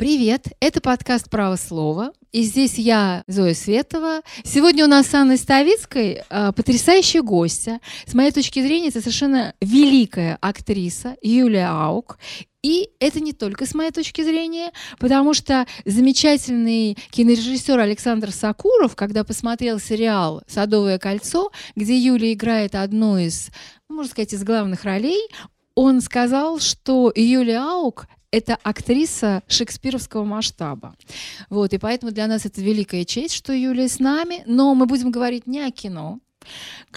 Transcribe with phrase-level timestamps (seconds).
[0.00, 2.14] Привет, это подкаст «Право слова».
[2.32, 4.22] И здесь я, Зоя Светова.
[4.44, 7.80] Сегодня у нас с Анной Ставицкой э, потрясающая гостья.
[8.06, 12.18] С моей точки зрения, это совершенно великая актриса Юлия Аук.
[12.62, 19.22] И это не только с моей точки зрения, потому что замечательный кинорежиссер Александр Сакуров, когда
[19.22, 23.50] посмотрел сериал «Садовое кольцо», где Юлия играет одну из,
[23.90, 25.28] ну, можно сказать, из главных ролей,
[25.74, 30.94] он сказал, что Юлия Аук это актриса шекспировского масштаба.
[31.48, 35.10] Вот, и поэтому для нас это великая честь, что Юлия с нами, но мы будем
[35.10, 36.20] говорить не о кино,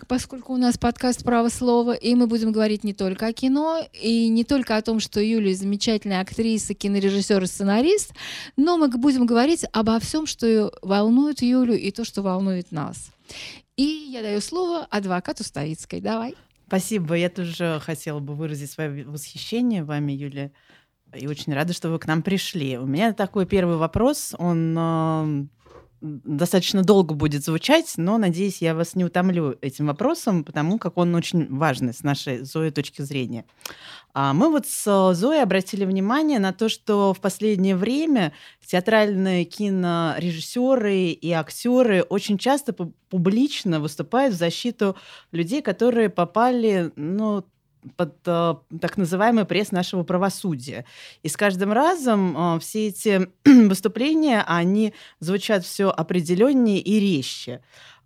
[0.07, 4.29] поскольку у нас подкаст «Право слова», и мы будем говорить не только о кино, и
[4.29, 8.13] не только о том, что Юлия замечательная актриса, кинорежиссер и сценарист,
[8.55, 13.11] но мы будем говорить обо всем, что волнует Юлю и то, что волнует нас.
[13.75, 15.99] И я даю слово адвокату Ставицкой.
[15.99, 16.35] Давай.
[16.67, 17.15] Спасибо.
[17.15, 20.51] Я тоже хотела бы выразить свое восхищение вами, Юлия
[21.15, 22.77] и очень рада, что вы к нам пришли.
[22.77, 25.45] У меня такой первый вопрос, он э,
[26.03, 31.15] достаточно долго будет звучать, но, надеюсь, я вас не утомлю этим вопросом, потому как он
[31.15, 33.45] очень важный с нашей Зоей точки зрения.
[34.13, 38.33] А мы вот с Зоей обратили внимание на то, что в последнее время
[38.65, 44.97] театральные кинорежиссеры и актеры очень часто публично выступают в защиту
[45.31, 47.45] людей, которые попали, ну,
[47.95, 50.85] под э, так называемый пресс нашего правосудия.
[51.21, 57.61] И с каждым разом э, все эти выступления, они звучат все определеннее и резче.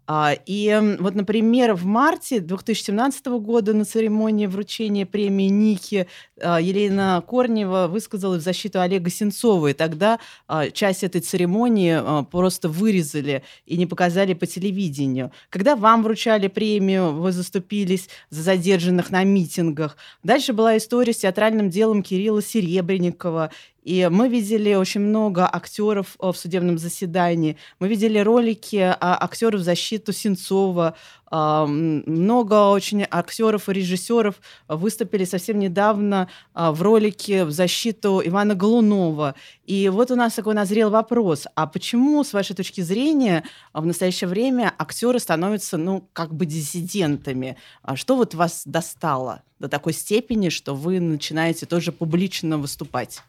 [0.07, 6.07] А, и вот, например, в марте 2017 года на церемонии вручения премии Ники
[6.41, 9.67] а, Елена Корнева высказала в защиту Олега Сенцова.
[9.67, 15.31] И тогда а, часть этой церемонии просто вырезали и не показали по телевидению.
[15.49, 19.97] Когда вам вручали премию, вы заступились за задержанных на митингах.
[20.23, 23.51] Дальше была история с театральным делом Кирилла Серебренникова
[23.87, 27.55] и мы видели очень много актеров э, в судебном заседании.
[27.79, 30.97] Мы видели ролики актеров в защиту Сенцова.
[31.31, 34.35] Много очень актеров и режиссеров
[34.67, 39.35] выступили совсем недавно а, в ролике в защиту Ивана Голунова.
[39.65, 41.47] И вот у нас такой назрел вопрос.
[41.55, 43.43] А почему, с вашей точки зрения,
[43.73, 47.57] в настоящее время актеры становятся, ну, как бы диссидентами?
[47.83, 53.21] А что вот вас достало до такой степени, что вы начинаете тоже публично выступать?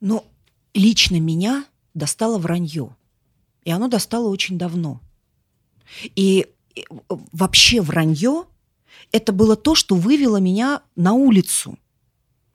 [0.00, 0.24] Но
[0.74, 1.64] лично меня
[1.94, 2.96] достало вранье.
[3.64, 5.00] И оно достало очень давно.
[6.14, 6.46] И
[7.32, 8.44] вообще вранье–
[9.12, 11.78] это было то, что вывело меня на улицу.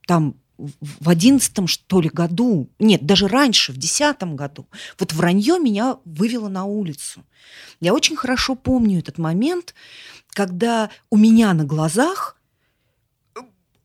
[0.06, 4.68] Там в одиннадцатом, что ли, году, нет, даже раньше, в десятом году.
[5.00, 7.24] Вот вранье меня вывело на улицу.
[7.80, 9.74] Я очень хорошо помню этот момент,
[10.30, 12.38] когда у меня на глазах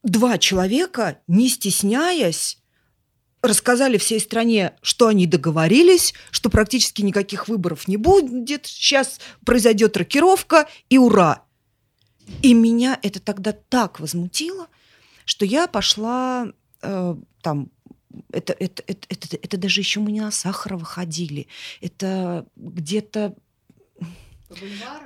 [0.02, 2.58] два человека, не стесняясь,
[3.46, 10.68] рассказали всей стране, что они договорились, что практически никаких выборов не будет, сейчас произойдет рокировка,
[10.88, 11.42] и ура!
[12.42, 14.68] И меня это тогда так возмутило,
[15.24, 16.48] что я пошла
[16.82, 17.70] э, там
[18.32, 21.48] это, это, это, это, это даже еще мы не на Сахарова ходили.
[21.80, 23.34] Это где-то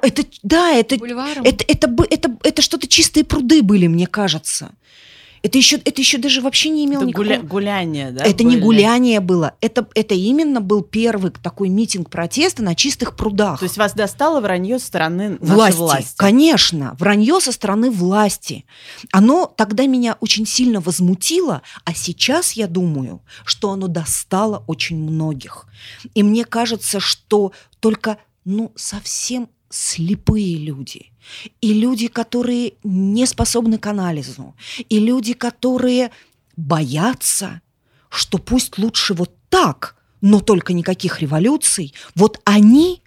[0.02, 1.04] это, да, это, это,
[1.42, 4.72] это, это, это, это что-то чистые пруды были, мне кажется.
[5.42, 7.26] Это еще, это еще даже вообще не имело это никакого...
[7.26, 7.42] Гуля...
[7.42, 8.24] Гуляние, да?
[8.24, 8.56] Это были?
[8.56, 9.54] не гуляние было.
[9.60, 13.58] Это, это именно был первый такой митинг протеста на чистых прудах.
[13.58, 15.78] То есть вас достало вранье со стороны власти?
[15.78, 16.14] власти?
[16.16, 18.66] Конечно, вранье со стороны власти.
[19.12, 25.66] Оно тогда меня очень сильно возмутило, а сейчас я думаю, что оно достало очень многих.
[26.14, 31.12] И мне кажется, что только ну, совсем слепые люди,
[31.60, 34.54] и люди, которые не способны к анализу,
[34.88, 36.10] и люди, которые
[36.56, 37.62] боятся,
[38.08, 43.02] что пусть лучше вот так, но только никаких революций, вот они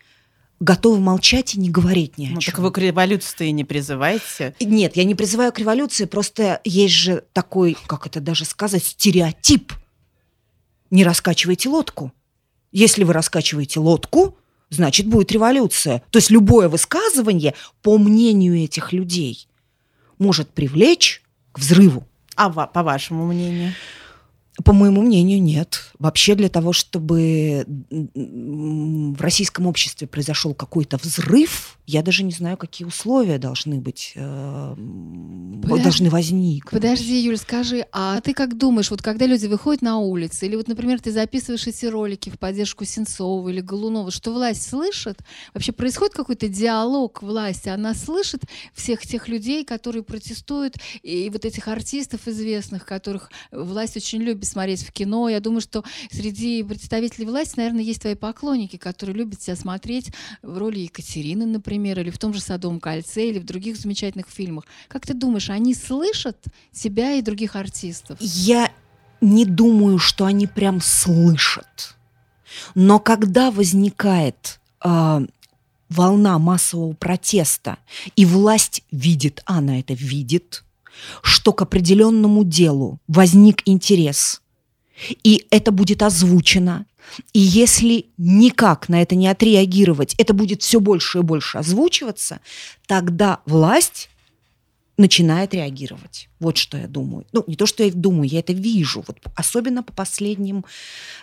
[0.59, 2.53] готовы молчать и не говорить ни о ну, чем.
[2.53, 4.55] Так вы к революции не призываете?
[4.61, 9.73] Нет, я не призываю к революции, просто есть же такой, как это даже сказать, стереотип.
[10.89, 12.13] Не раскачивайте лодку.
[12.71, 14.37] Если вы раскачиваете лодку,
[14.73, 16.01] значит, будет революция.
[16.09, 19.47] То есть любое высказывание, по мнению этих людей,
[20.17, 21.21] может привлечь
[21.51, 22.07] к взрыву.
[22.35, 23.73] А по вашему мнению?
[24.63, 25.91] По моему мнению, нет.
[25.97, 32.87] Вообще для того, чтобы в российском обществе произошел какой-то взрыв, я даже не знаю, какие
[32.87, 34.75] условия должны быть, э,
[35.63, 36.71] Подожди, должны возникнуть.
[36.71, 40.67] Подожди, Юль, скажи, а ты как думаешь, вот когда люди выходят на улицы, или вот,
[40.67, 45.19] например, ты записываешь эти ролики в поддержку Сенцова или Голунова, что власть слышит?
[45.55, 47.69] Вообще происходит какой-то диалог власти?
[47.69, 54.19] Она слышит всех тех людей, которые протестуют, и вот этих артистов известных, которых власть очень
[54.19, 55.29] любит любят смотреть в кино.
[55.29, 60.11] Я думаю, что среди представителей власти, наверное, есть твои поклонники, которые любят тебя смотреть
[60.41, 64.65] в роли Екатерины, например, или в том же «Садовом кольце», или в других замечательных фильмах.
[64.87, 66.37] Как ты думаешь, они слышат
[66.71, 68.17] тебя и других артистов?
[68.21, 68.71] Я
[69.21, 71.95] не думаю, что они прям слышат.
[72.75, 75.25] Но когда возникает э,
[75.89, 77.77] волна массового протеста,
[78.15, 80.63] и власть видит, она это видит,
[81.21, 84.41] что к определенному делу возник интерес,
[85.23, 86.85] и это будет озвучено,
[87.33, 92.39] и если никак на это не отреагировать, это будет все больше и больше озвучиваться,
[92.87, 94.09] тогда власть
[94.97, 96.29] начинает реагировать.
[96.39, 97.25] Вот что я думаю.
[97.31, 99.03] Ну, не то, что я думаю, я это вижу.
[99.07, 100.65] Вот особенно по последним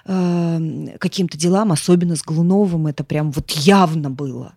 [0.06, 4.55] э, каким-то делам, особенно с Глуновым, это прям вот явно было.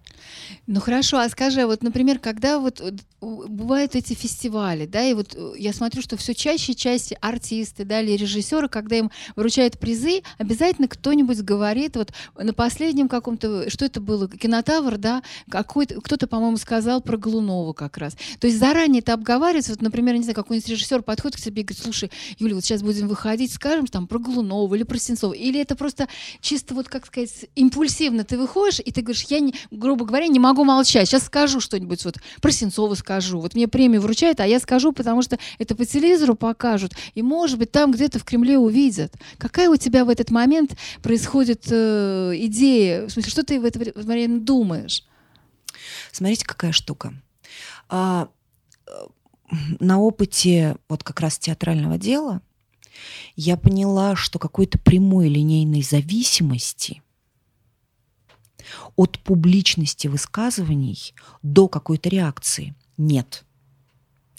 [0.68, 2.82] Ну хорошо, а скажи, вот, например, когда вот
[3.22, 7.86] бывают эти фестивали, да, и вот э, я смотрю, что все чаще и чаще артисты,
[7.86, 13.86] да, или режиссеры, когда им вручают призы, обязательно кто-нибудь говорит, вот на последнем каком-то, что
[13.86, 18.16] это было, кинотавр, да, какой-то, кто-то, по-моему, сказал про Глунова как раз.
[18.40, 21.66] То есть заранее это обговаривается, вот, например, не знаю, какой-нибудь режиссер подходит к тебе и
[21.66, 25.60] говорит, слушай, Юля, вот сейчас будем выходить, скажем там про Глунова или про Сенцова, или
[25.60, 26.08] это просто
[26.42, 30.40] чисто вот, как сказать, импульсивно ты выходишь, и ты говоришь, я, не, грубо говоря, не
[30.44, 31.08] могу молчать.
[31.08, 33.40] Сейчас скажу что-нибудь, вот про Сенцова скажу.
[33.40, 36.94] Вот мне премию вручают, а я скажу, потому что это по телевизору покажут.
[37.16, 39.14] И, может быть, там где-то в Кремле увидят.
[39.38, 43.08] Какая у тебя в этот момент происходит э, идея?
[43.08, 45.06] В смысле, что ты в это время думаешь?
[46.12, 47.14] Смотрите, какая штука.
[47.88, 48.28] А,
[48.86, 48.92] э,
[49.80, 52.42] на опыте вот как раз театрального дела
[53.36, 57.03] я поняла, что какой-то прямой линейной зависимости
[58.96, 63.46] от публичности высказываний до какой-то реакции нет.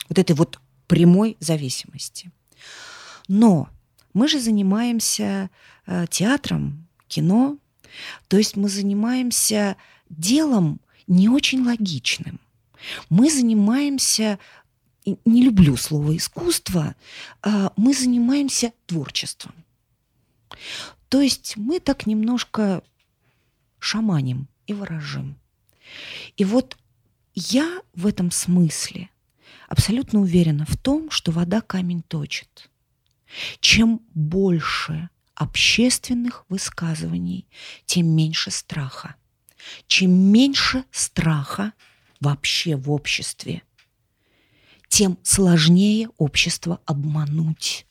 [0.09, 2.31] Вот этой вот прямой зависимости.
[3.29, 3.69] Но
[4.13, 5.51] мы же занимаемся
[5.87, 7.59] э, театром, кино,
[8.29, 9.77] то есть мы занимаемся
[10.09, 12.41] делом не очень логичным.
[13.09, 14.39] Мы занимаемся,
[15.05, 16.95] не люблю слово искусство,
[17.43, 19.55] э, мы занимаемся творчеством.
[21.09, 22.83] То есть мы так немножко
[23.85, 25.39] шаманим и ворожим.
[26.37, 26.77] И вот
[27.35, 29.11] я в этом смысле
[29.69, 32.71] абсолютно уверена в том, что вода камень точит.
[33.61, 37.47] Чем больше общественных высказываний,
[37.85, 39.17] тем меньше страха.
[39.87, 41.73] Чем меньше страха
[42.21, 43.63] вообще в обществе,
[44.89, 47.87] тем сложнее общество обмануть.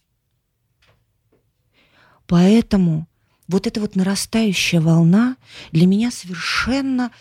[2.25, 3.07] Поэтому
[3.47, 5.37] вот эта вот нарастающая волна
[5.71, 7.11] для меня совершенно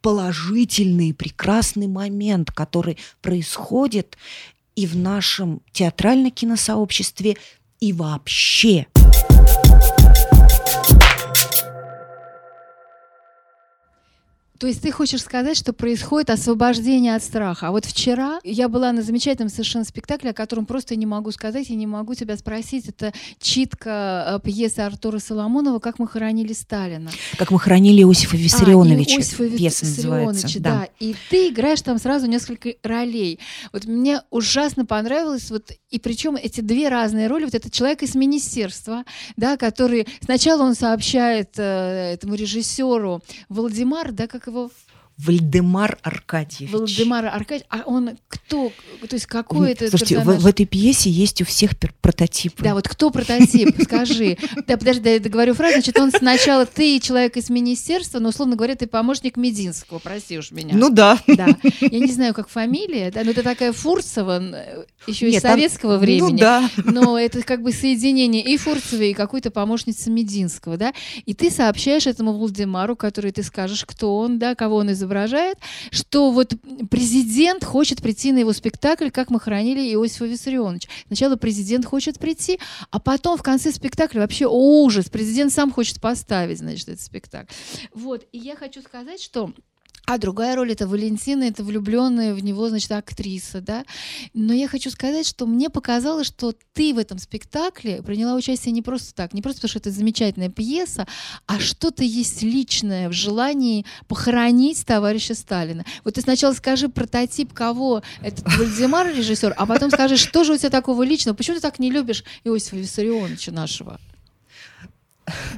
[0.00, 4.18] положительный, прекрасный момент, который происходит
[4.74, 7.36] и в нашем театрально-киносообществе,
[7.80, 8.86] и вообще.
[14.62, 17.66] То есть ты хочешь сказать, что происходит освобождение от страха.
[17.66, 21.68] А вот вчера я была на замечательном совершенно спектакле, о котором просто не могу сказать
[21.70, 22.86] и не могу тебя спросить.
[22.86, 27.10] Это читка э, пьесы Артура Соломонова «Как мы хоронили Сталина».
[27.38, 29.16] «Как мы хоронили Иосифа Виссарионовича».
[29.16, 30.60] А, Иосифа называется.
[30.60, 30.70] Да.
[30.78, 30.88] да.
[31.00, 33.40] И ты играешь там сразу несколько ролей.
[33.72, 37.46] Вот мне ужасно понравилось, вот, и причем эти две разные роли.
[37.46, 39.02] Вот этот человек из министерства,
[39.36, 44.70] да, который сначала он сообщает э, этому режиссеру Владимир, да, как его
[45.24, 46.72] Вальдемар Аркадьевич.
[46.72, 47.66] Вальдемар Аркадьевич.
[47.70, 48.72] А он кто?
[49.08, 52.62] То есть какой это Слушайте, в, в этой пьесе есть у всех прототипы.
[52.62, 53.82] Да, вот кто прототип?
[53.82, 54.36] Скажи.
[54.66, 55.74] Да, подожди, я договорю фразу.
[55.74, 60.50] Значит, он сначала ты человек из министерства, но, условно говоря, ты помощник Мединского, прости уж
[60.50, 60.74] меня.
[60.74, 61.18] Ну да.
[61.26, 61.48] Да.
[61.80, 64.42] Я не знаю, как фамилия, да, но это такая Фурцева,
[65.06, 66.32] еще из советского времени.
[66.32, 66.70] Ну да.
[66.84, 70.92] Но это как бы соединение и Фурцева, и какой-то помощницы Мединского, да.
[71.26, 75.58] И ты сообщаешь этому Владимару, который ты скажешь, кто он, да, кого он изображает, изображает,
[75.90, 76.54] что вот
[76.90, 80.88] президент хочет прийти на его спектакль, как мы хранили Иосифа Виссарионовича.
[81.06, 82.58] Сначала президент хочет прийти,
[82.90, 85.08] а потом в конце спектакля вообще ужас.
[85.08, 87.52] Президент сам хочет поставить, значит, этот спектакль.
[87.94, 88.26] Вот.
[88.32, 89.52] И я хочу сказать, что
[90.06, 93.84] а другая роль это Валентина, это влюбленная в него, значит, актриса, да.
[94.34, 98.82] Но я хочу сказать, что мне показалось, что ты в этом спектакле приняла участие не
[98.82, 101.06] просто так, не просто потому, что это замечательная пьеса,
[101.46, 105.84] а что-то есть личное в желании похоронить товарища Сталина.
[106.04, 110.58] Вот ты сначала скажи прототип, кого этот Вальдемар режиссер, а потом скажи, что же у
[110.58, 114.00] тебя такого личного, почему ты так не любишь Иосифа Виссарионовича нашего?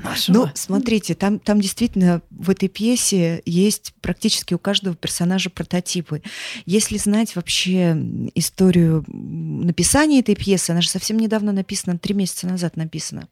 [0.03, 0.37] Нашего.
[0.37, 6.23] Ну, смотрите, там, там действительно в этой пьесе есть практически у каждого персонажа прототипы.
[6.67, 7.97] Если знать вообще
[8.35, 13.29] историю написания этой пьесы, она же совсем недавно написана, три месяца назад написана.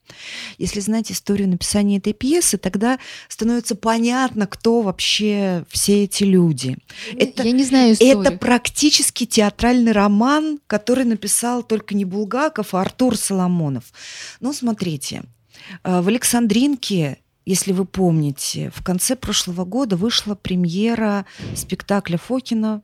[0.58, 6.76] Если знать историю написания этой пьесы, тогда становится понятно, кто вообще все эти люди.
[7.16, 8.20] Это, Я не знаю историю.
[8.20, 13.84] Это практически театральный роман, который написал только не Булгаков, а Артур Соломонов.
[14.40, 15.22] Ну, смотрите,
[15.84, 21.26] в Александринке если вы помните, в конце прошлого года вышла премьера
[21.56, 22.82] спектакля Фокина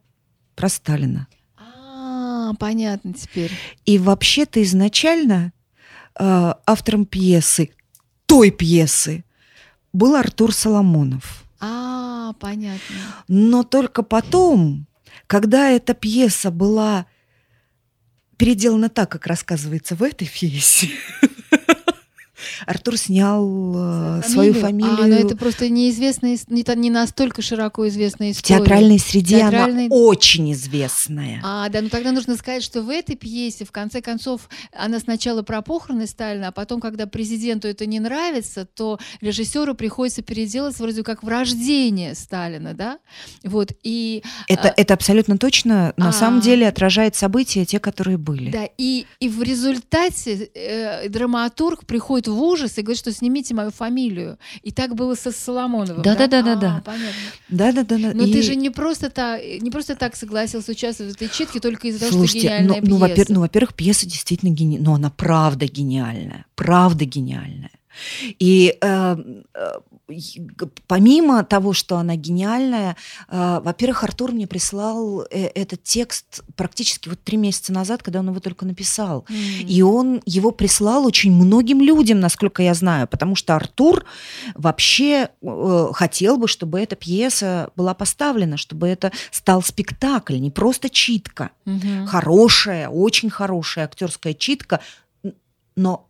[0.57, 1.29] про Сталина.
[1.57, 3.53] А, понятно теперь.
[3.85, 5.53] И вообще-то изначально
[6.19, 7.71] э, автором пьесы,
[8.27, 9.25] той пьесы,
[9.93, 11.45] был Артур Соломонов.
[11.61, 12.97] А, понятно.
[13.29, 14.87] Но только потом,
[15.29, 17.07] когда эта пьеса была
[18.37, 20.91] переделана так, как рассказывается в этой пьесе,
[22.67, 25.05] Артур снял э, свою фамилию.
[25.05, 28.61] А, но это просто неизвестная, не, не настолько широко известная история.
[28.61, 29.87] В театральной среде Театральной...
[29.87, 31.41] она очень известная.
[31.45, 35.43] А, да, ну тогда нужно сказать, что в этой пьесе, в конце концов, она сначала
[35.43, 41.03] про похороны Сталина, а потом, когда президенту это не нравится, то режиссеру приходится переделать вроде
[41.03, 42.99] как в рождение Сталина, да?
[43.45, 44.23] Вот, и...
[44.49, 44.75] Это, а...
[44.77, 46.13] это абсолютно точно, на а...
[46.13, 48.51] самом деле, отражает события, те, которые были.
[48.51, 53.71] Да, и, и в результате э, драматург приходит в ужас и говорит, что снимите мою
[53.71, 54.39] фамилию.
[54.63, 56.03] И так было со Соломоновым.
[56.03, 56.83] Да, да, да, да, да.
[57.49, 57.99] Да, да, да.
[58.15, 61.89] Но ты же не просто так, не просто так согласился участвовать в этой читке только
[61.89, 65.67] из-за того, что гениальная ну, ну, во-первых, ну, во-первых, пьеса действительно гениальная, но она правда
[65.67, 67.71] гениальная, правда гениальная.
[68.39, 69.17] И э,
[69.55, 69.73] э
[70.87, 72.97] помимо того, что она гениальная,
[73.29, 78.29] э, во-первых, Артур мне прислал э, этот текст практически вот три месяца назад, когда он
[78.29, 79.27] его только написал.
[79.29, 79.63] Mm-hmm.
[79.65, 84.05] И он его прислал очень многим людям, насколько я знаю, потому что Артур
[84.55, 90.89] вообще э, хотел бы, чтобы эта пьеса была поставлена, чтобы это стал спектакль, не просто
[90.89, 91.51] читка.
[91.67, 92.07] Mm-hmm.
[92.07, 94.81] Хорошая, очень хорошая актерская читка,
[95.77, 96.08] но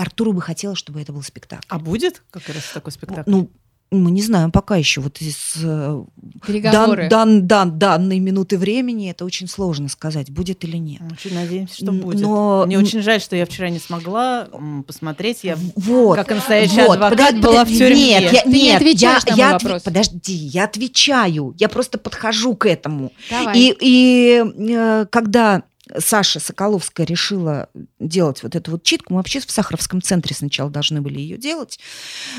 [0.00, 1.66] Артуру бы хотелось, чтобы это был спектакль.
[1.68, 3.30] А будет как раз такой спектакль?
[3.30, 3.50] Ну,
[3.90, 5.00] мы не знаем пока еще.
[5.00, 6.04] Вот из э,
[6.46, 7.08] Переговоры.
[7.08, 11.02] дан, дан, дан, данной минуты времени это очень сложно сказать, будет или нет.
[11.10, 12.20] Очень надеемся, что будет.
[12.20, 12.64] Но...
[12.66, 14.48] Мне очень жаль, что я вчера не смогла
[14.86, 15.42] посмотреть.
[15.42, 18.20] Я вот, как настоящий вот, адвокат под, была в тюрьме.
[18.20, 19.82] Нет, я, Ты нет, не я, на я вопрос.
[19.82, 21.54] Подожди, я отвечаю.
[21.58, 23.12] Я просто подхожу к этому.
[23.28, 23.58] Давай.
[23.58, 25.64] И, и э, когда
[25.98, 27.68] Саша Соколовская решила
[27.98, 29.14] делать вот эту вот читку.
[29.14, 31.78] Мы вообще в Сахаровском центре сначала должны были ее делать.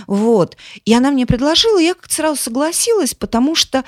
[0.08, 0.58] Вот.
[0.86, 3.84] И она мне предложила, я как-то сразу согласилась, потому что,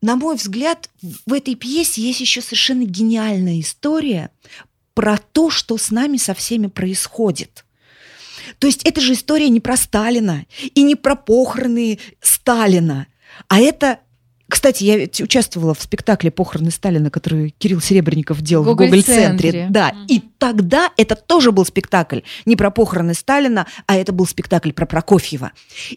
[0.00, 0.88] на мой взгляд,
[1.26, 4.30] в этой пьесе есть еще совершенно гениальная история
[4.94, 7.64] про то, что с нами со всеми происходит.
[8.58, 13.06] То есть это же история не про Сталина и не про похороны Сталина,
[13.48, 14.00] а это
[14.52, 19.68] кстати, я ведь участвовала в спектакле «Похороны Сталина», который Кирилл Серебренников делал в Гоголь-центре.
[19.70, 20.06] Да, mm-hmm.
[20.08, 24.84] и тогда это тоже был спектакль не про похороны Сталина, а это был спектакль про
[24.84, 25.52] Прокофьева.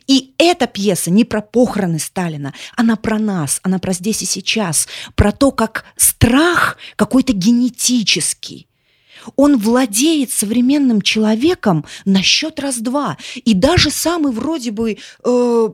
[0.07, 4.87] И эта пьеса не про похороны Сталина, она про нас, она про здесь и сейчас,
[5.15, 8.69] про то, как страх какой-то генетический,
[9.35, 13.17] он владеет современным человеком на счет раз-два.
[13.35, 15.69] И даже самый вроде бы э,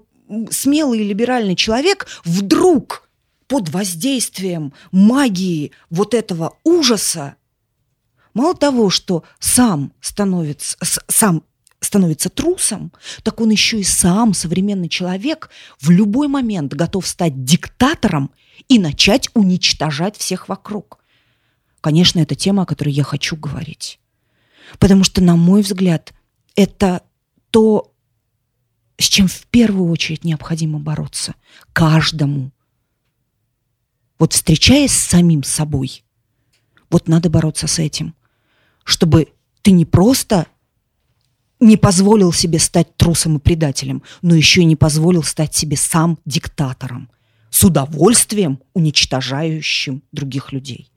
[0.50, 3.10] смелый либеральный человек вдруг
[3.48, 7.36] под воздействием магии вот этого ужаса,
[8.34, 11.44] мало того, что сам становится, сам
[11.82, 18.32] становится трусом, так он еще и сам, современный человек, в любой момент готов стать диктатором
[18.70, 21.00] и начать уничтожать всех вокруг.
[21.82, 24.00] Конечно, это тема, о которой я хочу говорить.
[24.80, 26.14] Потому что, на мой взгляд,
[26.56, 27.02] это
[27.50, 27.91] то,
[29.02, 31.36] с чем в первую очередь необходимо бороться
[31.74, 32.52] каждому.
[34.20, 36.04] Вот встречаясь с самим собой,
[36.90, 38.14] вот надо бороться с этим,
[38.84, 39.30] чтобы
[39.62, 40.48] ты не просто
[41.60, 46.20] не позволил себе стать трусом и предателем, но еще и не позволил стать себе сам
[46.26, 47.10] диктатором,
[47.50, 50.92] с удовольствием уничтожающим других людей.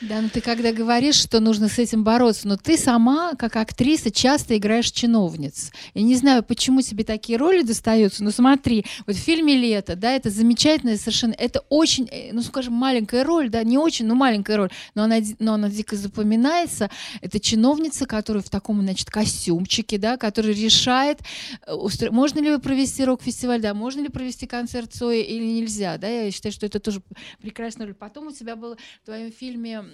[0.00, 4.12] Да, ну ты когда говоришь, что нужно с этим бороться, но ты сама, как актриса,
[4.12, 5.72] часто играешь чиновниц.
[5.92, 10.12] Я не знаю, почему тебе такие роли достаются, но смотри, вот в фильме «Лето», да,
[10.12, 14.56] это замечательная совершенно, это очень, э, ну скажем, маленькая роль, да, не очень, но маленькая
[14.56, 16.90] роль, но она, но она дико запоминается.
[17.20, 21.18] Это чиновница, которая в таком, значит, костюмчике, да, которая решает,
[21.66, 21.72] э,
[22.10, 26.52] можно ли провести рок-фестиваль, да, можно ли провести концерт Цоя или нельзя, да, я считаю,
[26.52, 27.02] что это тоже
[27.42, 27.94] прекрасная роль.
[27.94, 29.87] Потом у тебя было в твоем фильме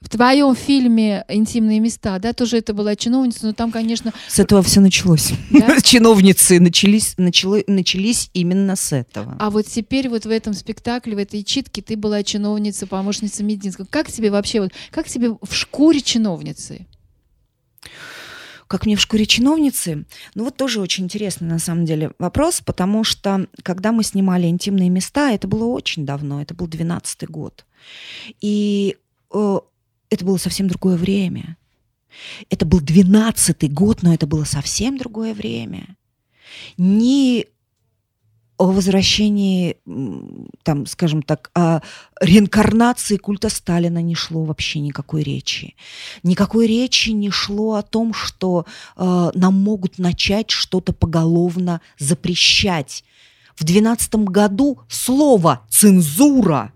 [0.00, 4.12] В твоем фильме «Интимные места», да, тоже это была чиновница, но там, конечно...
[4.28, 5.32] С этого все началось.
[5.50, 5.78] Да?
[5.82, 9.36] Чиновницы начались, начало, начались именно с этого.
[9.38, 13.86] А вот теперь вот в этом спектакле, в этой читке ты была чиновница, помощница Мединского.
[13.90, 16.86] Как тебе вообще, вот, как тебе в шкуре чиновницы?
[18.70, 20.06] Как мне в шкуре чиновницы?
[20.34, 24.88] Ну вот тоже очень интересный на самом деле вопрос, потому что когда мы снимали «Интимные
[24.88, 27.66] места», это было очень давно, это был 12 год.
[28.40, 28.96] И
[29.32, 29.58] э,
[30.10, 31.56] это было совсем другое время.
[32.48, 35.96] Это был 12-й год, но это было совсем другое время.
[36.76, 37.46] Ни
[38.60, 39.78] о возвращении,
[40.64, 41.80] там, скажем так, о
[42.20, 45.76] реинкарнации культа Сталина не шло вообще никакой речи.
[46.22, 53.02] Никакой речи не шло о том, что э, нам могут начать что-то поголовно запрещать.
[53.56, 56.74] В 12 году слово «цензура»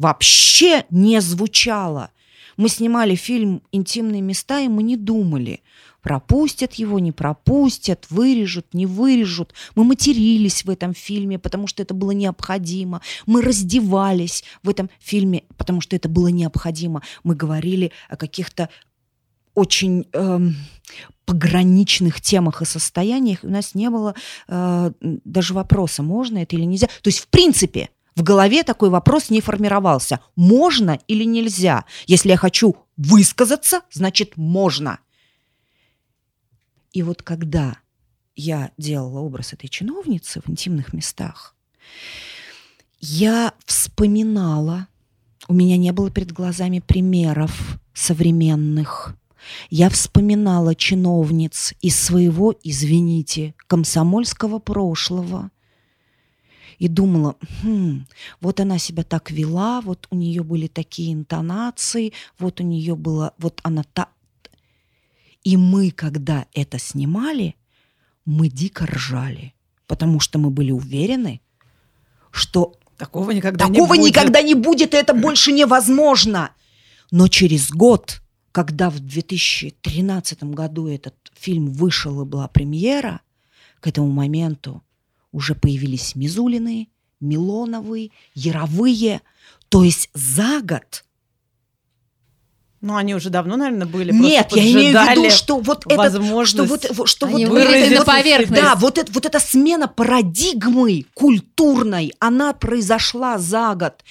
[0.00, 2.10] вообще не звучало.
[2.56, 5.62] Мы снимали фильм «Интимные места», и мы не думали–
[6.02, 9.54] пропустят его, не пропустят, вырежут, не вырежут.
[9.74, 13.02] Мы матерились в этом фильме, потому что это было необходимо.
[13.26, 17.02] Мы раздевались в этом фильме, потому что это было необходимо.
[17.22, 18.68] Мы говорили о каких-то
[19.54, 20.56] очень эм,
[21.26, 23.40] пограничных темах и состояниях.
[23.42, 24.14] У нас не было
[24.48, 26.86] э, даже вопроса, можно это или нельзя.
[26.86, 30.20] То есть, в принципе, в голове такой вопрос не формировался.
[30.36, 31.84] Можно или нельзя?
[32.06, 34.98] Если я хочу высказаться, значит, можно.
[36.92, 37.76] И вот когда
[38.34, 41.54] я делала образ этой чиновницы в интимных местах,
[43.00, 44.88] я вспоминала,
[45.48, 49.14] у меня не было перед глазами примеров современных,
[49.70, 55.50] я вспоминала чиновниц из своего, извините, комсомольского прошлого
[56.80, 58.06] и думала, хм,
[58.40, 63.34] вот она себя так вела, вот у нее были такие интонации, вот у нее было,
[63.36, 64.08] вот она так,
[65.44, 67.54] и мы, когда это снимали,
[68.24, 69.52] мы дико ржали,
[69.86, 71.42] потому что мы были уверены,
[72.30, 74.08] что такого никогда такого не будет.
[74.08, 76.50] никогда не будет, и это больше невозможно.
[77.10, 83.20] Но через год, когда в 2013 году этот фильм вышел и была премьера,
[83.80, 84.82] к этому моменту
[85.32, 86.88] уже появились Мизулины,
[87.20, 89.20] Милоновы, Яровые.
[89.68, 91.04] То есть за год
[92.80, 94.10] ну, они уже давно, наверное, были.
[94.10, 98.62] Нет, я имею в виду, что вот это, что вот, что они вот, поверхность.
[98.62, 104.02] Да, вот, это, вот эта смена парадигмы культурной, она произошла за год.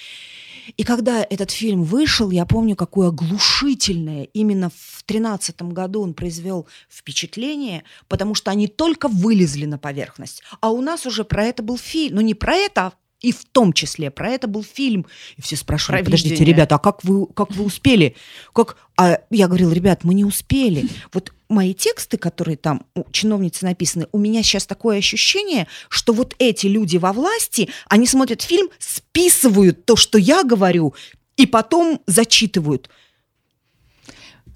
[0.76, 6.66] И когда этот фильм вышел, я помню, какое оглушительное именно в тринадцатом году он произвел
[6.88, 10.42] впечатление, потому что они только вылезли на поверхность.
[10.60, 12.16] А у нас уже про это был фильм.
[12.16, 15.06] Ну, не про это, а и в том числе про это был фильм.
[15.36, 18.16] И все спрашивали, подождите, ребята, а как вы, как вы успели?
[18.54, 18.76] Как?
[18.96, 20.88] А я говорила, ребят, мы не успели.
[21.12, 26.34] Вот мои тексты, которые там у чиновницы написаны, у меня сейчас такое ощущение, что вот
[26.38, 30.94] эти люди во власти, они смотрят фильм, списывают то, что я говорю,
[31.36, 32.88] и потом зачитывают.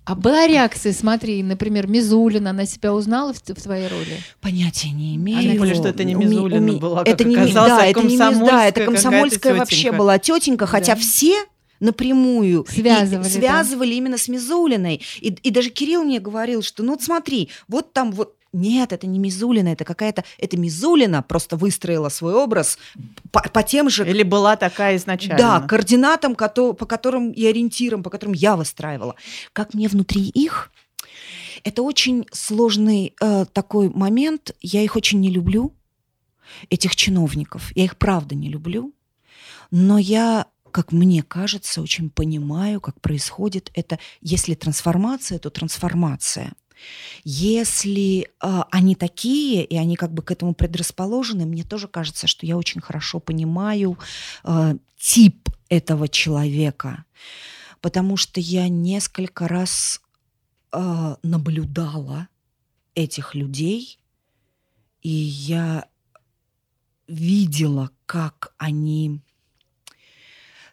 [0.05, 4.19] А была реакция, смотри, например, Мизулина, она себя узнала в, в твоей роли?
[4.41, 5.51] Понятия не имею.
[5.51, 6.79] Она более, что это не Мизулина уми...
[6.79, 11.01] была, это не, да, это не да, это комсомольская вообще была тетенька, хотя да.
[11.01, 11.35] все
[11.81, 13.95] напрямую связывали, связывали да.
[13.95, 15.01] именно с Мизулиной.
[15.21, 19.07] И, и даже Кирилл мне говорил, что ну вот смотри, вот там вот нет, это
[19.07, 20.25] не Мизулина, это какая-то...
[20.39, 22.79] Это Мизулина просто выстроила свой образ
[23.31, 24.09] по, по тем же...
[24.09, 25.39] Или была такая изначально.
[25.39, 29.17] Да, координатам, по которым и ориентирам, по которым я выстраивала.
[29.53, 30.71] Как мне внутри их...
[31.63, 34.51] Это очень сложный э, такой момент.
[34.61, 35.73] Я их очень не люблю,
[36.69, 37.73] этих чиновников.
[37.75, 38.93] Я их правда не люблю.
[39.71, 44.01] Но я как мне кажется, очень понимаю, как происходит это.
[44.21, 46.53] Если трансформация, то трансформация.
[47.25, 52.47] Если э, они такие, и они как бы к этому предрасположены, мне тоже кажется, что
[52.47, 53.99] я очень хорошо понимаю
[54.45, 57.05] э, тип этого человека,
[57.81, 60.01] потому что я несколько раз
[60.73, 62.29] э, наблюдала
[62.95, 63.99] этих людей,
[65.03, 65.87] и я
[67.07, 69.21] видела, как они...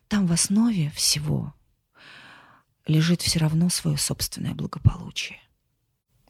[0.08, 1.54] Там в основе всего
[2.86, 5.40] лежит все равно свое собственное благополучие.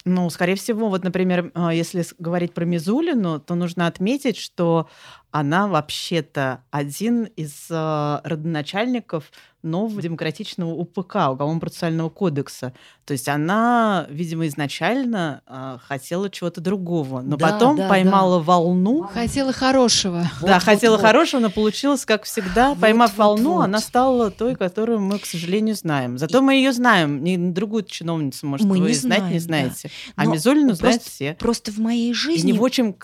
[0.06, 4.90] Ну, скорее всего, вот, например, а, если говорить про Мизулину, то нужно отметить, что
[5.30, 9.32] она вообще-то один из э, родоначальников
[9.64, 12.74] нового демократичного УПК, Уголовно-процессуального кодекса.
[13.06, 19.04] То есть она, видимо, изначально э, хотела чего-то другого, но Да, потом да, поймала волну.
[19.14, 20.24] Хотела хорошего.
[20.42, 21.08] да, Вот, хотела вот, вот.
[21.08, 23.66] хорошего, но получилось, как всегда, Вот, поймав вот, волну, вот.
[23.66, 26.18] она стала той, которую мы, к сожалению, знаем.
[26.18, 27.24] Зато мы ее знаем.
[27.24, 29.74] Не другую чиновницу, может, Мы вы не знать не знаем, да.
[29.76, 29.92] знаете.
[30.16, 31.36] А Но Мизулину знают все.
[31.40, 32.96] Просто в моей И жизни не в очень,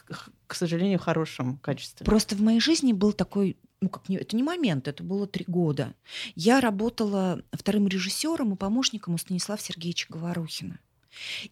[0.48, 2.06] к, сожалению, хорошем качестве.
[2.06, 5.46] Просто в моей жизни был такой, ну как не, это не момент, это было три
[5.48, 5.94] года.
[6.36, 10.80] Я работала вторым режиссером и помощником у Станислава Сергеевича Говорухина.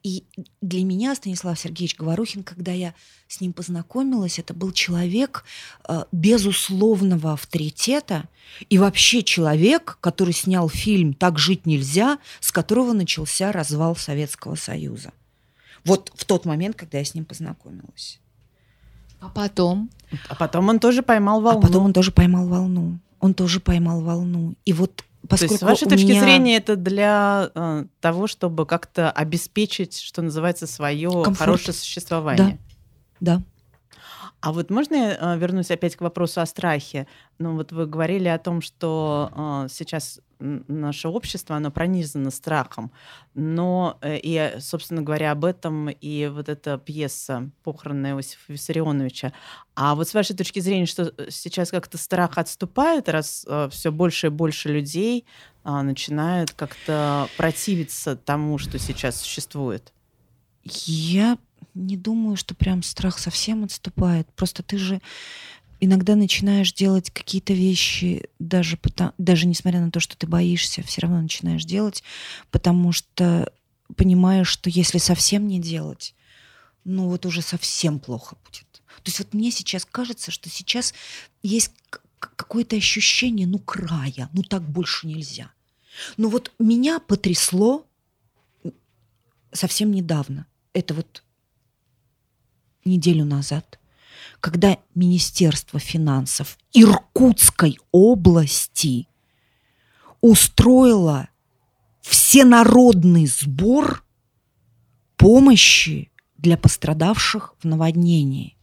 [0.03, 0.23] И
[0.61, 2.93] для меня Станислав Сергеевич Говорухин, когда я
[3.27, 5.43] с ним познакомилась, это был человек
[5.87, 8.29] э, безусловного авторитета
[8.69, 15.13] и вообще человек, который снял фильм «Так жить нельзя», с которого начался развал Советского Союза.
[15.83, 18.19] Вот в тот момент, когда я с ним познакомилась.
[19.25, 19.89] А потом?
[20.29, 21.59] А потом он тоже поймал волну.
[21.59, 22.99] А потом он тоже поймал волну.
[23.19, 24.55] Он тоже поймал волну.
[24.65, 28.65] И вот То поскольку есть, с вашей точки меня зрения, это для э, того, чтобы
[28.65, 31.37] как-то обеспечить, что называется, свое Комфорт.
[31.37, 32.59] хорошее существование.
[33.19, 33.41] Да.
[34.41, 37.07] А вот можно я э, вернусь опять к вопросу о страхе?
[37.39, 42.91] Ну вот вы говорили о том, что э, сейчас наше общество, оно пронизано страхом.
[43.33, 49.33] Но, э, и, э, собственно говоря, об этом и вот эта пьеса «Похороны Иосифа Виссарионовича».
[49.75, 54.27] А вот с вашей точки зрения, что э, сейчас как-то страх отступает, раз все больше
[54.27, 55.25] и больше людей
[55.63, 59.93] а, начинают как-то противиться тому, что сейчас существует?
[60.85, 61.37] Я
[61.73, 64.27] не думаю, что прям страх совсем отступает.
[64.35, 65.01] Просто ты же
[65.85, 71.01] иногда начинаешь делать какие-то вещи, даже, пота- даже несмотря на то, что ты боишься, все
[71.01, 72.03] равно начинаешь делать,
[72.51, 73.51] потому что
[73.95, 76.15] понимаешь, что если совсем не делать,
[76.83, 78.65] ну вот уже совсем плохо будет.
[79.03, 80.93] То есть вот мне сейчас кажется, что сейчас
[81.43, 81.71] есть
[82.19, 85.51] какое-то ощущение, ну, края, ну, так больше нельзя.
[86.17, 87.85] Но вот меня потрясло
[89.51, 90.47] совсем недавно.
[90.73, 91.23] Это вот
[92.83, 93.79] неделю назад,
[94.45, 99.07] когда Министерство финансов Иркутской области
[100.21, 101.29] устроило
[102.01, 104.05] всенародный сбор
[105.17, 108.55] помощи для пострадавших в наводнении.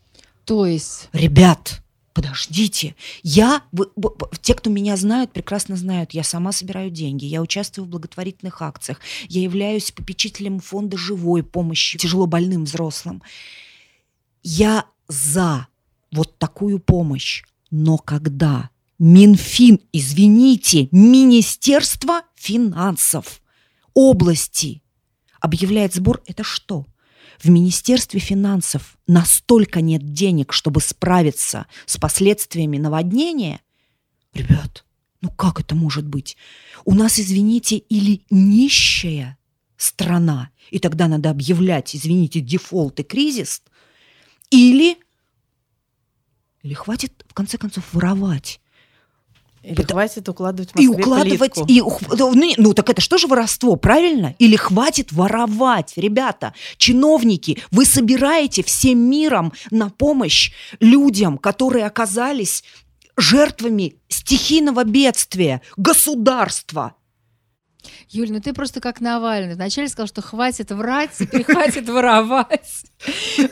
[0.44, 2.94] То есть Ребят, подождите.
[3.24, 7.86] Я, вы- б- те, кто меня знают, прекрасно знают, я сама собираю деньги, я участвую
[7.86, 13.20] в благотворительных акциях, я являюсь попечителем фонда живой помощи тяжело больным взрослым.
[14.44, 15.66] Я за
[16.12, 17.42] вот такую помощь.
[17.70, 23.42] Но когда Минфин, извините, Министерство финансов
[23.94, 24.82] области
[25.40, 26.86] объявляет сбор, это что?
[27.42, 33.60] В Министерстве финансов настолько нет денег, чтобы справиться с последствиями наводнения?
[34.32, 34.84] Ребят,
[35.20, 36.36] ну как это может быть?
[36.84, 39.38] У нас, извините, или нищая
[39.76, 43.62] страна, и тогда надо объявлять, извините, дефолт и кризис,
[44.50, 44.98] или,
[46.62, 48.60] или хватит, в конце концов, воровать.
[49.62, 51.64] Или Пото- хватит укладывать в И укладывать, плитку?
[51.68, 54.34] и ух- ну, ну так это что же воровство, правильно?
[54.40, 62.64] Или хватит воровать, ребята, чиновники, вы собираете всем миром на помощь людям, которые оказались
[63.16, 66.94] жертвами стихийного бедствия, государства.
[68.10, 69.54] Юль, ну ты просто как Навальный.
[69.54, 72.84] Вначале сказал, что хватит врать, теперь хватит воровать.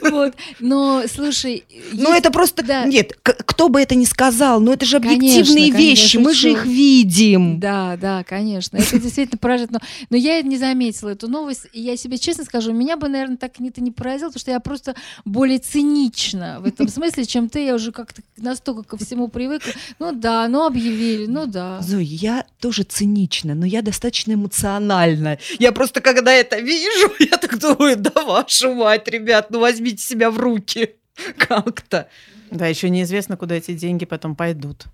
[0.03, 0.35] Вот.
[0.61, 1.65] Но, слушай...
[1.93, 2.85] Ну это просто, да.
[2.85, 6.67] нет, кто бы это ни сказал, но это же объективные конечно, вещи, мы же их
[6.67, 7.59] видим.
[7.59, 8.77] Да, да, конечно.
[8.77, 9.71] Это действительно поражает.
[9.71, 11.67] Но, но я не заметила эту новость.
[11.73, 14.61] И я себе честно скажу, меня бы, наверное, так это не поразило, потому что я
[14.61, 17.65] просто более цинична в этом смысле, чем ты.
[17.65, 19.73] Я уже как-то настолько ко всему привыкла.
[19.99, 21.81] Ну да, ну объявили, ну да.
[21.81, 25.39] Зоя, я тоже цинична, но я достаточно эмоциональна.
[25.59, 30.31] Я просто, когда это вижу, я так думаю, да вашу мать, ребят, ну возьмите себя
[30.31, 30.97] в руки
[31.39, 32.09] как-то.
[32.51, 34.85] Да, еще неизвестно, куда эти деньги потом пойдут.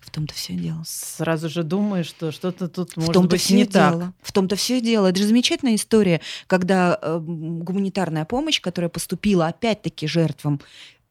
[0.00, 0.82] В том-то все дело.
[0.86, 4.00] Сразу же думаешь, что что-то тут В может том-то быть все не дело.
[4.00, 4.12] так.
[4.22, 5.06] В том-то все дело.
[5.08, 10.60] Это же замечательная история, когда э, гуманитарная помощь, которая поступила опять-таки жертвам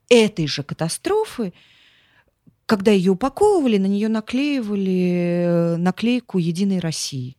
[0.09, 1.53] этой же катастрофы,
[2.65, 7.35] когда ее упаковывали, на нее наклеивали э, наклейку Единой России.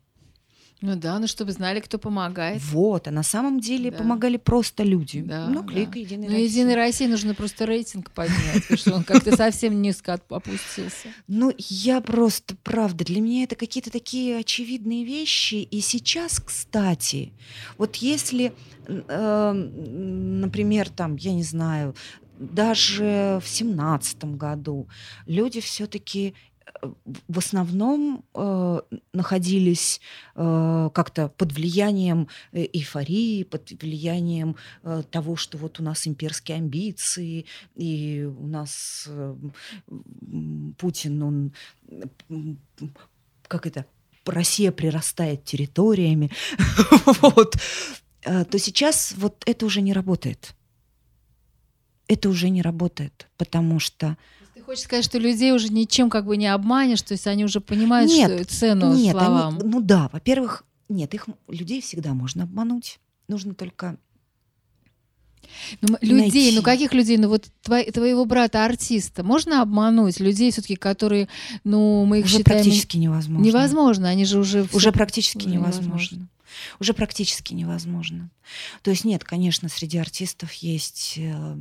[0.86, 2.60] Ну да, ну чтобы знали, кто помогает.
[2.62, 3.96] Вот, а на самом деле Да.
[3.96, 5.22] помогали просто люди.
[5.22, 5.98] Да, Наклейка да.
[5.98, 6.36] Единой Ну.
[6.36, 11.08] Единой России нужно просто рейтинг поднять, потому что он как-то совсем низко опустился.
[11.26, 15.54] Ну, я просто, правда, для меня это какие-то такие очевидные вещи.
[15.54, 17.32] И сейчас, кстати,
[17.78, 18.52] вот если,
[18.86, 21.94] э, например, там, я не знаю,
[22.38, 24.86] даже в семнадцатом году
[25.24, 26.34] люди все-таки
[27.28, 28.80] в основном э,
[29.12, 30.00] находились
[30.34, 36.58] э, как-то под влиянием э, эйфории, под влиянием э, того, что вот у нас имперские
[36.58, 39.36] амбиции, и у нас э,
[40.78, 41.52] Путин, он
[43.48, 43.86] как это,
[44.26, 46.30] Россия прирастает территориями,
[47.20, 47.56] вот,
[48.22, 50.54] э, то сейчас вот это уже не работает.
[52.06, 54.16] Это уже не работает, потому что
[54.64, 58.10] хочешь сказать, что людей уже ничем как бы не обманешь, то есть они уже понимают
[58.10, 59.58] нет, что, цену нет, словам?
[59.58, 62.98] Они, ну да, во-первых, нет, их людей всегда можно обмануть.
[63.28, 63.96] Нужно только
[65.80, 66.56] ну, людей, найти.
[66.56, 67.16] ну каких людей?
[67.16, 70.20] Ну вот твой, твоего брата артиста можно обмануть?
[70.20, 71.28] Людей все-таки, которые,
[71.64, 73.44] ну мы их уже считаем практически невозможно.
[73.44, 75.86] Невозможно, они же уже уже практически невозможно.
[75.86, 76.28] невозможно
[76.80, 78.30] уже практически невозможно.
[78.82, 81.56] То есть нет, конечно, среди артистов есть э,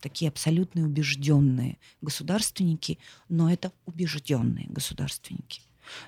[0.00, 5.62] такие абсолютно убежденные государственники, но это убежденные государственники.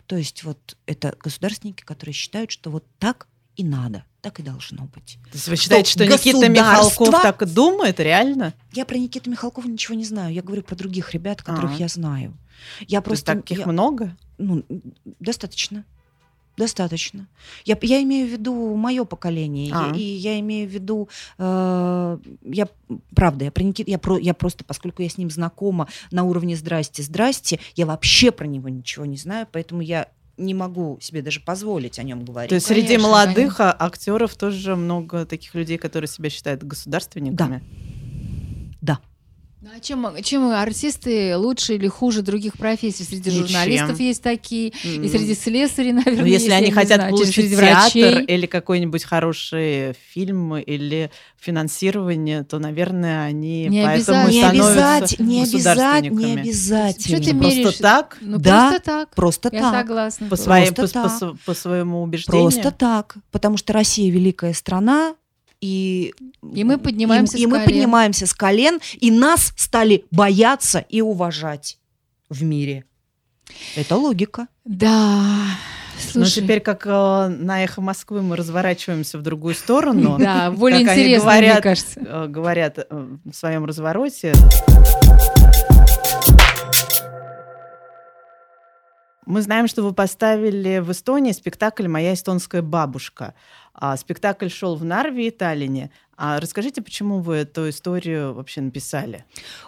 [0.07, 4.87] То есть вот это государственники, которые считают, что вот так и надо, так и должно
[4.87, 5.19] быть.
[5.25, 8.55] То есть вы считаете, что, что Никита Михалков так и думает, реально?
[8.73, 10.33] Я про Никиту Михалкова ничего не знаю.
[10.33, 11.79] Я говорю про других ребят, которых А-а.
[11.79, 12.37] я знаю.
[12.87, 14.17] Я То просто таких я, много?
[14.39, 14.65] Ну,
[15.19, 15.85] достаточно.
[16.61, 17.27] Достаточно.
[17.65, 19.93] Я, я имею в виду мое поколение, а.
[19.95, 22.69] и, и я имею в виду, э, я
[23.15, 26.57] правда, я про Никит, я, про, я просто, поскольку я с ним знакома на уровне
[26.57, 31.41] здрасте, здрасте, я вообще про него ничего не знаю, поэтому я не могу себе даже
[31.41, 32.51] позволить о нем говорить.
[32.51, 33.77] То есть конечно, среди молодых конечно.
[33.79, 37.63] актеров тоже много таких людей, которые себя считают государственниками?
[38.81, 38.99] Да.
[38.99, 39.10] Да.
[39.63, 43.05] Ну, а чем, чем артисты лучше или хуже других профессий?
[43.05, 43.47] Среди Ничем.
[43.47, 45.05] журналистов есть такие, mm.
[45.05, 49.95] и среди слесарей, наверное, Но если есть, они хотят знаю, получить театр или какой-нибудь хороший
[50.15, 57.17] фильм или финансирование, то, наверное, они не поэтому не становятся не обязательно, не обязательно.
[57.19, 57.63] Что ты меряешь?
[57.63, 58.19] Просто так?
[58.23, 59.15] Ну, да, просто так.
[59.15, 59.81] Просто Я так.
[59.81, 60.29] согласна.
[60.29, 62.51] По, своей, по, по, по своему убеждению?
[62.51, 63.17] Просто так.
[63.31, 65.17] Потому что Россия великая страна,
[65.61, 66.15] и,
[66.55, 67.59] и мы поднимаемся и, с и колен.
[67.59, 71.79] мы поднимаемся с колен, и нас стали бояться и уважать
[72.29, 72.85] в мире.
[73.77, 74.47] Это логика.
[74.65, 75.25] Да.
[76.15, 76.41] Ну, Слушай.
[76.41, 80.17] Но теперь, как э, на эхо Москвы, мы разворачиваемся в другую сторону.
[80.19, 82.01] Да, более интересно, говорят, мне кажется.
[82.01, 84.33] Э, говорят э, в своем развороте.
[89.31, 93.35] Мы знаем, что вы поставили в Эстонии спектакль «Моя эстонская бабушка».
[93.73, 95.93] А спектакль шел в Нарве и Таллине.
[96.17, 99.25] А расскажите, почему вы эту историю вообще написали?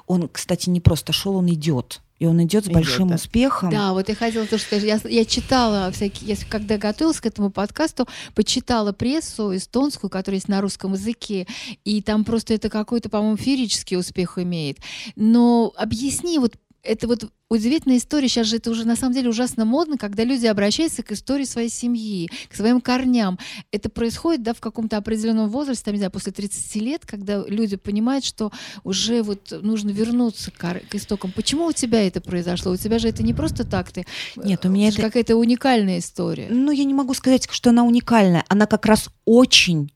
[0.09, 2.01] Он, кстати, не просто шел, он идет.
[2.18, 3.14] И он идет с идет, большим да?
[3.14, 3.70] успехом.
[3.70, 7.51] Да, вот я хотела тоже сказать, я, я читала всякие, я, когда готовилась к этому
[7.51, 11.46] подкасту, почитала прессу эстонскую, которая есть на русском языке,
[11.85, 14.79] и там просто это какой-то, по-моему, феерический успех имеет.
[15.14, 18.29] Но объясни, вот это вот удивительная история.
[18.29, 21.68] Сейчас же это уже на самом деле ужасно модно, когда люди обращаются к истории своей
[21.68, 23.38] семьи, к своим корням.
[23.71, 27.77] Это происходит да, в каком-то определенном возрасте, там, не знаю, после 30 лет, когда люди
[27.77, 28.51] понимают, что
[28.85, 31.33] уже вот нужно вернуться к, к истокам.
[31.33, 32.73] Почему у тебя это произошло?
[32.73, 34.05] У тебя же это не просто так, ты...
[34.37, 35.03] Нет, у меня это...
[35.03, 36.49] Какая-то уникальная история.
[36.51, 38.45] Ну, я не могу сказать, что она уникальная.
[38.49, 39.90] Она как раз очень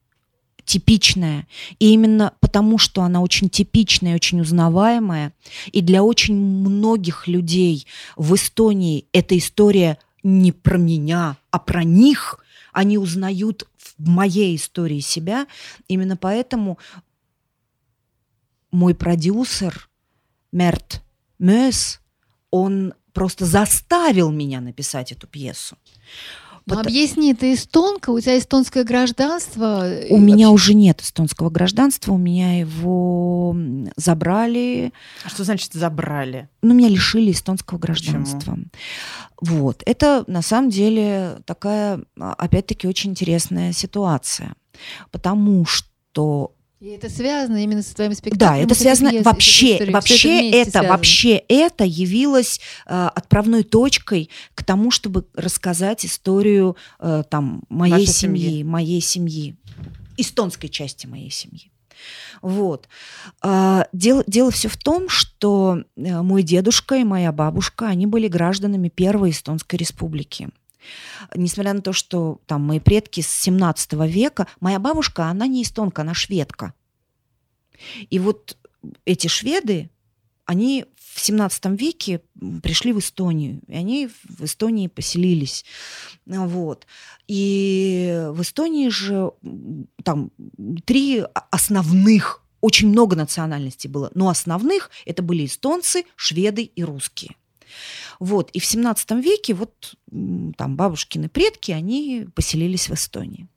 [0.66, 1.46] типичная.
[1.79, 5.33] И именно потому, что она очень типичная, очень узнаваемая,
[5.72, 12.40] и для очень многих людей в Эстонии эта история не про меня, а про них,
[12.72, 15.46] они узнают в моей истории себя.
[15.88, 16.79] Именно поэтому
[18.70, 19.88] мой продюсер
[20.52, 21.02] Мерт
[21.38, 22.00] Мёс,
[22.50, 25.79] он просто заставил меня написать эту пьесу.
[26.66, 26.88] Ну, Потому...
[26.88, 29.87] объясни, ты эстонка, у тебя эстонское гражданство?
[30.11, 30.18] У вообще...
[30.18, 33.57] меня уже нет эстонского гражданства, у меня его
[33.94, 34.92] забрали.
[35.24, 36.48] А что значит забрали?
[36.62, 38.38] Ну, меня лишили эстонского гражданства.
[38.38, 38.64] Почему?
[39.40, 44.57] Вот, это на самом деле такая, а, опять-таки, очень интересная ситуация,
[45.12, 48.39] потому что и это связано именно с твоим спектаклем.
[48.39, 50.93] Да, это связано пьес, вообще, это вообще это, связано.
[50.93, 58.07] вообще это явилось э, отправной точкой к тому, чтобы рассказать историю э, там моей Вашей
[58.09, 59.57] семьи, семьи, моей семьи,
[60.19, 61.71] эстонской части моей семьи.
[62.43, 62.89] Вот.
[63.41, 68.29] А, дело, дело все в том, что э, мой дедушка и моя бабушка, они были
[68.29, 70.51] гражданами Первой Эстонской Республики
[71.35, 76.03] несмотря на то, что там мои предки с 17 века, моя бабушка, она не эстонка,
[76.03, 76.75] она шведка.
[78.11, 78.57] И вот
[79.05, 79.90] эти шведы,
[80.44, 82.20] они в 17 веке
[82.62, 85.64] пришли в Эстонию, и они в Эстонии поселились.
[86.27, 86.87] Вот.
[87.27, 89.33] И в Эстонии же
[90.05, 90.31] там
[90.85, 97.35] три основных, очень много национальностей было, но основных это были эстонцы, шведы и русские.
[98.20, 98.50] Вот.
[98.50, 103.48] И в 17 веке вот там бабушкины предки, они поселились в Эстонии.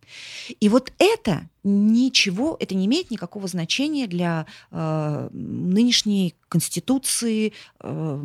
[0.60, 8.24] И вот это ничего, это не имеет никакого значения для э, нынешней конституции э,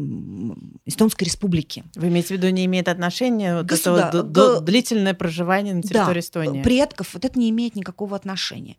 [0.87, 1.85] Эстонской республики.
[1.95, 4.09] Вы имеете в виду, не имеет отношения вот Государ...
[4.09, 6.63] это д- д- длительное проживание на территории да, Эстонии?
[6.63, 8.77] предков, вот это не имеет никакого отношения.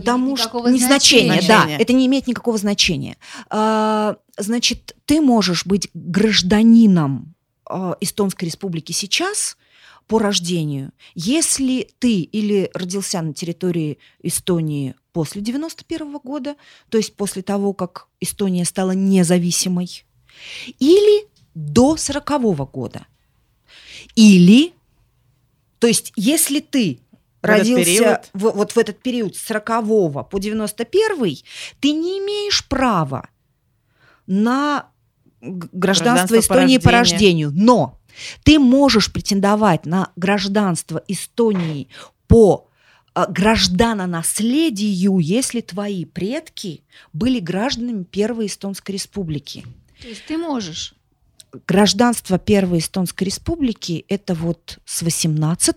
[0.00, 1.78] Потому что не значения, значения.
[1.78, 3.16] да, это не имеет никакого значения.
[3.50, 7.34] А, значит, ты можешь быть гражданином
[7.66, 9.56] а, Эстонской республики сейчас
[10.06, 16.56] по рождению, если ты или родился на территории Эстонии после 91 года,
[16.88, 20.04] то есть после того, как Эстония стала независимой,
[20.78, 23.06] или до 40 года,
[24.14, 24.72] или,
[25.78, 27.00] то есть если ты
[27.48, 28.30] родился период?
[28.34, 31.42] в- вот в этот период с 40 по 91,
[31.80, 33.28] ты не имеешь права
[34.26, 34.86] на
[35.40, 37.48] гражданство, Гражданство по Эстонии по рождению.
[37.48, 37.52] рождению.
[37.54, 38.00] Но
[38.44, 41.88] ты можешь претендовать на гражданство Эстонии
[42.26, 42.68] по
[43.14, 46.82] э, гражданонаследию, если твои предки
[47.12, 49.64] были гражданами Первой Эстонской Республики.
[50.00, 50.94] То есть ты можешь.
[51.66, 55.76] Гражданство Первой Эстонской Республики– это вот с 18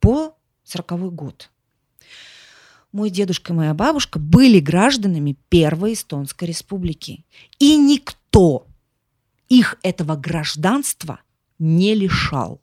[0.00, 1.50] по 40 год.
[2.92, 7.24] Мой дедушка и моя бабушка были гражданами Первой Эстонской Республики.
[7.58, 8.66] И никто
[9.48, 11.20] их этого гражданства
[11.58, 12.60] не лишал.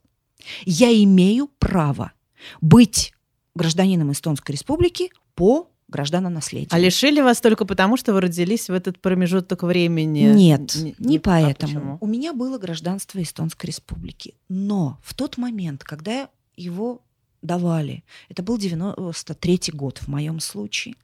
[0.64, 2.12] Я имею право
[2.60, 3.12] быть
[3.54, 6.70] гражданином Эстонской Республики по гражданонаследию.
[6.72, 10.20] А лишили вас только потому, что вы родились в этот промежуток времени?
[10.20, 11.72] Нет, Н- не, а поэтому.
[11.72, 11.98] почему?
[12.00, 14.34] У меня было гражданство Эстонской Республики.
[14.48, 17.02] Но в тот момент, когда его
[17.42, 20.94] давали, это был 93 год в моем случае,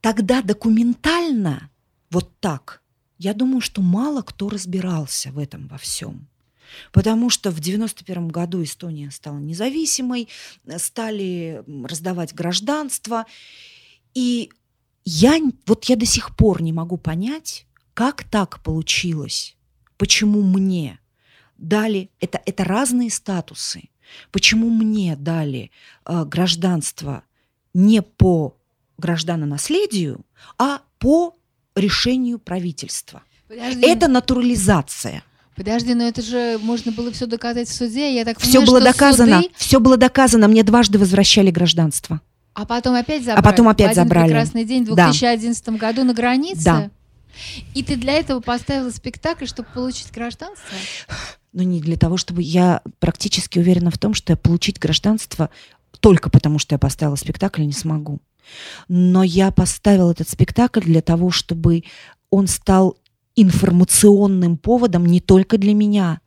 [0.00, 1.70] тогда документально
[2.10, 2.82] вот так,
[3.18, 6.28] я думаю, что мало кто разбирался в этом во всем.
[6.92, 10.28] Потому что в 91 году Эстония стала независимой,
[10.78, 13.24] стали раздавать гражданство.
[14.14, 14.50] И
[15.04, 19.56] я, вот я до сих пор не могу понять, как так получилось,
[19.96, 20.98] почему мне
[21.56, 23.88] дали, это, это разные статусы,
[24.32, 25.70] почему мне дали
[26.04, 27.22] э, гражданство
[27.74, 28.56] не по
[28.98, 30.20] гражданонаследию,
[30.58, 31.34] а по
[31.74, 33.22] решению правительства.
[33.48, 35.22] Подожди, Это натурализация.
[35.54, 38.14] подожди, но это же можно было все доказать в суде.
[38.14, 39.42] Я так Все понимаю, было что доказано.
[39.42, 40.48] суды, Все было доказано.
[40.48, 42.20] Мне дважды возвращали гражданство.
[42.54, 43.44] а потом опять забрали.
[43.44, 44.26] потом опять в один забрали.
[44.28, 45.10] прекрасный день в Да.
[45.10, 46.64] 2011 году на границе.
[46.64, 46.90] Да.
[47.74, 50.66] И ты для этого поставила спектакль, чтобы получить гражданство?
[51.56, 55.48] Но не для того, чтобы я практически уверена в том, что я получить гражданство
[56.00, 58.20] только потому, что я поставила спектакль, не смогу.
[58.88, 61.84] Но я поставила этот спектакль для того, чтобы
[62.28, 62.98] он стал
[63.36, 66.20] информационным поводом не только для меня,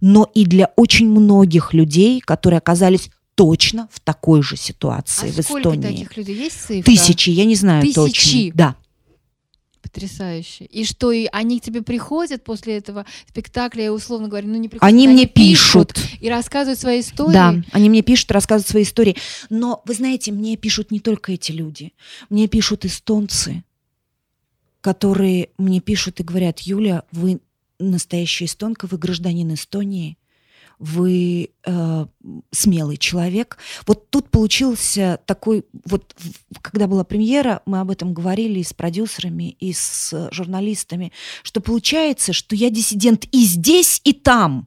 [0.00, 5.44] но и для очень многих людей, которые оказались точно в такой же ситуации а в
[5.44, 5.82] сколько Эстонии.
[5.82, 6.84] таких людей есть цифра?
[6.84, 7.94] Тысячи, я не знаю Тысячи?
[7.96, 8.50] точно.
[8.54, 8.76] Да.
[9.92, 10.64] Потрясающе.
[10.64, 14.68] И что, и они к тебе приходят после этого спектакля, я условно говоря, ну не
[14.68, 15.92] приходят, Они мне пишут.
[16.18, 17.32] и рассказывают свои истории.
[17.34, 19.16] Да, они мне пишут, рассказывают свои истории.
[19.50, 21.92] Но, вы знаете, мне пишут не только эти люди.
[22.30, 23.64] Мне пишут эстонцы,
[24.80, 27.40] которые мне пишут и говорят, Юля, вы
[27.78, 30.16] настоящая эстонка, вы гражданин Эстонии,
[30.82, 32.06] вы э,
[32.50, 33.58] смелый человек.
[33.86, 36.14] Вот тут получился такой, вот
[36.60, 41.12] когда была премьера, мы об этом говорили и с продюсерами, и с журналистами,
[41.44, 44.66] что получается, что я диссидент и здесь, и там.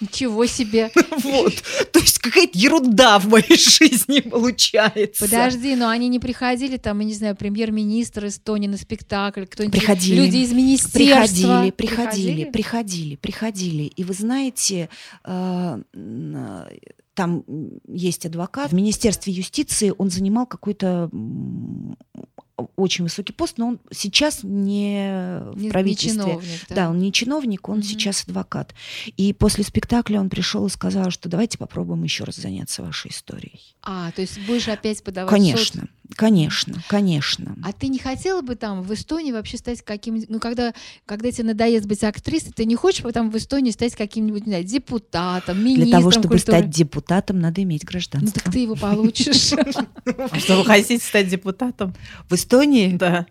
[0.00, 0.90] Ничего себе.
[1.18, 1.54] Вот.
[1.92, 5.24] То есть какая-то ерунда в моей жизни получается.
[5.24, 10.16] Подожди, но они не приходили, там, я не знаю, премьер-министр Эстонии на спектакль, кто-нибудь, Приходили.
[10.16, 10.98] люди из министерства.
[10.98, 13.82] Приходили, приходили, приходили, приходили.
[13.84, 14.88] И вы знаете,
[15.24, 15.82] э,
[17.14, 17.44] там
[17.88, 18.70] есть адвокат.
[18.70, 21.10] В Министерстве юстиции он занимал какой-то
[22.76, 26.10] очень высокий пост, но он сейчас не в Не- не правительстве.
[26.22, 27.82] чиновник, Да, он не чиновник, он Мгм.
[27.84, 28.74] сейчас адвокат.
[29.16, 33.60] И после спектакля он пришел и сказал, что давайте попробуем еще раз заняться вашей историей.
[33.82, 35.84] А, то есть будешь опять подавать в суд?
[36.16, 37.54] Конечно, конечно.
[37.62, 40.72] А ты не хотела бы там в Эстонии вообще стать каким-нибудь, ну когда,
[41.06, 44.64] когда тебе надоест быть актрисой, ты не хочешь потом в Эстонии стать каким-нибудь, не знаю,
[44.64, 46.58] депутатом, министром Для того, чтобы культуры?
[46.58, 48.40] стать депутатом, надо иметь Ну гражданство.
[48.40, 49.52] так ты его получишь.
[50.30, 51.94] А что, вы хотите стать депутатом?
[52.28, 52.96] В Эстонии?
[52.96, 53.26] Да.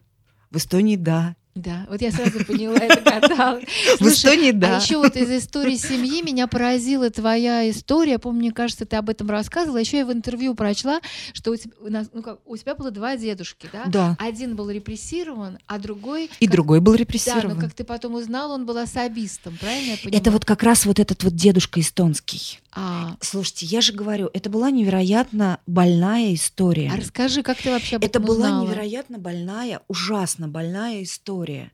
[0.51, 1.36] В Эстонии, да.
[1.58, 3.60] Да, вот я сразу поняла, это гадала.
[3.99, 4.78] В Эстонии, да.
[4.78, 8.20] А еще вот из истории семьи меня поразила твоя история.
[8.20, 9.78] Помню, мне кажется, ты об этом рассказывала.
[9.78, 11.01] Еще я в интервью прочла,
[11.34, 13.84] что у тебя, у нас- ну как, у тебя было два дедушки, да?
[13.88, 14.18] Да.
[14.20, 16.30] Один был репрессирован, а другой...
[16.39, 17.55] И как- другой был Да, репрессирован.
[17.55, 20.22] но как ты потом узнал, он был особистом, правильно я понимаю?
[20.22, 22.60] Это вот как раз вот этот вот дедушка эстонский.
[22.80, 26.91] А, Слушайте, я же говорю, это была невероятно больная история.
[26.93, 28.65] а расскажи, как ты вообще об Это этом была узнала?
[28.67, 31.71] невероятно больная, ужасно больная история.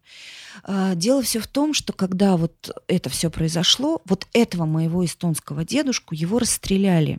[0.63, 5.65] А, Дело все в том, что когда вот это все произошло, вот этого моего эстонского
[5.65, 7.17] дедушку его расстреляли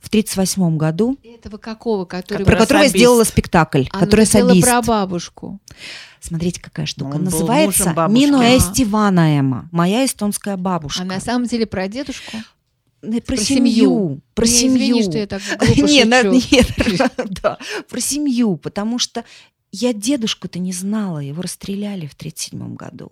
[0.00, 2.06] в 1938 году, Этого какого?
[2.06, 2.44] Который...
[2.46, 4.66] про Про которого я сделала спектакль, А, ну, который особист.
[4.66, 5.60] про бабушку.
[6.20, 7.16] Смотрите, какая штука.
[7.16, 8.20] Он Называется бабушки.
[8.24, 8.56] Мино А.
[8.56, 11.02] Эстиванаема, моя эстонская бабушка.
[11.02, 12.38] А на самом деле про дедушку?
[13.02, 13.74] Про, про семью.
[13.74, 14.20] семью.
[14.34, 15.00] Про Мне семью.
[15.00, 15.42] Извини, что я так
[15.76, 17.10] Не, на- нет,
[17.42, 19.24] да, про семью, потому что
[19.72, 23.10] я дедушку-то не знала, его расстреляли в 1937 году.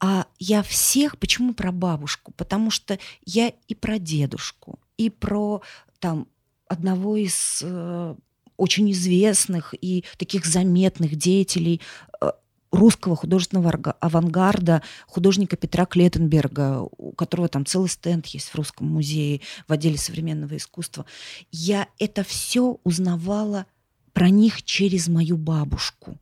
[0.00, 2.32] А я всех, почему про бабушку?
[2.36, 5.62] Потому что я и про дедушку, и про
[6.00, 6.26] там
[6.66, 8.14] одного из э,
[8.56, 11.80] очень известных и таких заметных деятелей
[12.20, 12.30] э,
[12.72, 13.70] русского художественного
[14.00, 19.98] авангарда, художника Петра Клетенберга, у которого там целый стенд есть в Русском музее в отделе
[19.98, 21.04] современного искусства.
[21.52, 23.66] Я это все узнавала
[24.12, 26.18] про них через мою бабушку.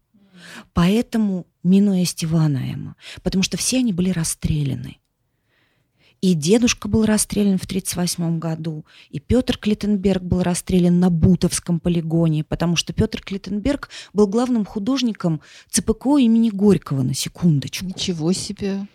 [0.72, 4.99] Поэтому Минуя Стиванаема, потому что все они были расстреляны.
[6.20, 12.44] И дедушка был расстрелян в 1938 году, и Петр Клиттенберг был расстрелян на Бутовском полигоне,
[12.44, 15.40] потому что Петр Клиттенберг был главным художником
[15.70, 17.86] ЦПКО имени Горького, на секундочку.
[17.86, 18.86] Ничего себе.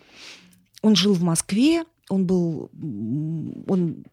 [0.82, 2.70] Он жил в Москве, он был,
[3.66, 4.04] он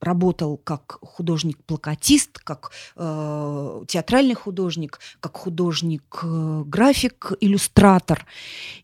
[0.00, 8.26] работал как художник-плакатист, как э, театральный художник, как художник-график, иллюстратор.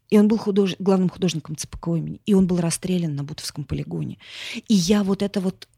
[0.09, 0.77] И он был худож...
[0.79, 2.21] главным художником ЦПКО имени.
[2.27, 4.19] И он был расстрелян на Бутовском полигоне.
[4.69, 5.69] И я вот это вот...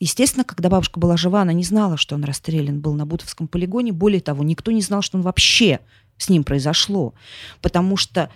[0.00, 3.92] Естественно, когда бабушка была жива, она не знала, что он расстрелян был на Бутовском полигоне.
[3.92, 5.80] Более того, никто не знал, что он вообще
[6.16, 7.14] с ним произошло.
[7.60, 8.30] Потому что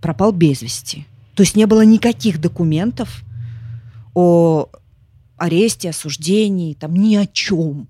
[0.00, 1.06] пропал без вести.
[1.34, 3.22] То есть не было никаких документов
[4.14, 4.68] о
[5.40, 7.88] аресте, осуждении, там ни о чем.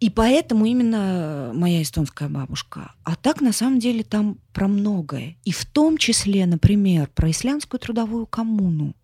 [0.00, 2.92] И поэтому именно моя эстонская бабушка.
[3.04, 5.36] А так, на самом деле, там про многое.
[5.44, 8.94] И в том числе, например, про ислямскую трудовую коммуну.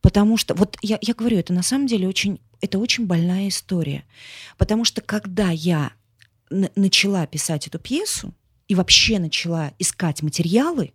[0.00, 4.04] Потому что, вот я, я говорю, это на самом деле очень, это очень больная история.
[4.56, 5.92] Потому что когда я
[6.50, 8.34] начала писать эту пьесу
[8.66, 10.92] и вообще начала искать материалы,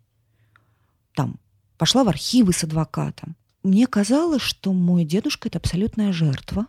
[1.16, 1.40] там,
[1.78, 6.68] пошла в архивы с адвокатом, мне казалось, что мой дедушка это абсолютная жертва.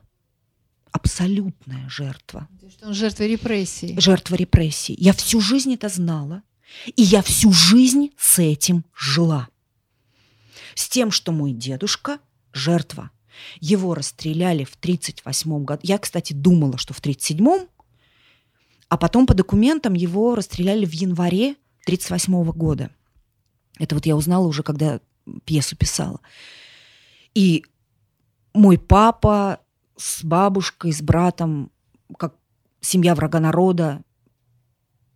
[0.93, 2.49] Абсолютная жертва.
[2.71, 3.99] Что он жертва репрессий.
[3.99, 4.95] Жертва репрессий.
[4.99, 6.43] Я всю жизнь это знала.
[6.97, 9.49] И я всю жизнь с этим жила.
[10.75, 12.19] С тем, что мой дедушка
[12.53, 13.11] жертва.
[13.61, 15.81] Его расстреляли в 1938 году.
[15.83, 17.67] Я, кстати, думала, что в 1937,
[18.89, 22.91] а потом по документам его расстреляли в январе 1938 года.
[23.79, 25.01] Это вот я узнала уже, когда
[25.45, 26.21] пьесу писала.
[27.35, 27.65] И
[28.53, 29.61] мой папа
[29.97, 31.71] с бабушкой, с братом,
[32.19, 32.35] как
[32.81, 34.03] семья врага народа,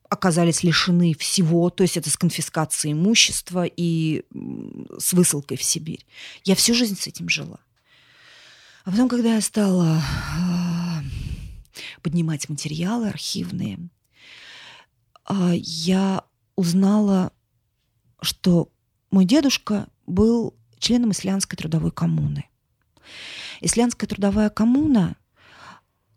[0.09, 4.25] оказались лишены всего, то есть это с конфискацией имущества и
[4.99, 6.07] с высылкой в Сибирь.
[6.45, 7.61] Я всю жизнь с этим жила.
[8.85, 10.01] А потом, когда я стала
[10.35, 11.03] а,
[12.03, 13.79] поднимать материалы архивные,
[15.25, 16.25] а, я
[16.57, 17.33] узнала,
[18.23, 18.73] что
[19.11, 22.45] мой дедушка был членом исландской трудовой коммуны.
[23.61, 25.16] Исландская трудовая коммуна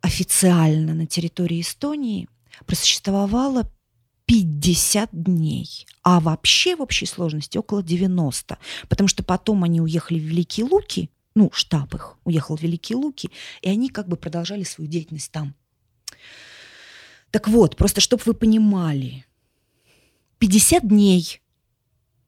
[0.02, 2.28] официально на территории Эстонии
[2.66, 3.72] просуществовала
[4.26, 8.58] 50 дней, а вообще в общей сложности около 90,
[8.88, 13.30] потому что потом они уехали в Великие Луки, ну, штаб их уехал в Великие Луки,
[13.62, 15.56] и они как бы продолжали свою деятельность там.
[17.32, 19.26] Так вот, просто чтобы вы понимали,
[20.40, 21.42] 50 дней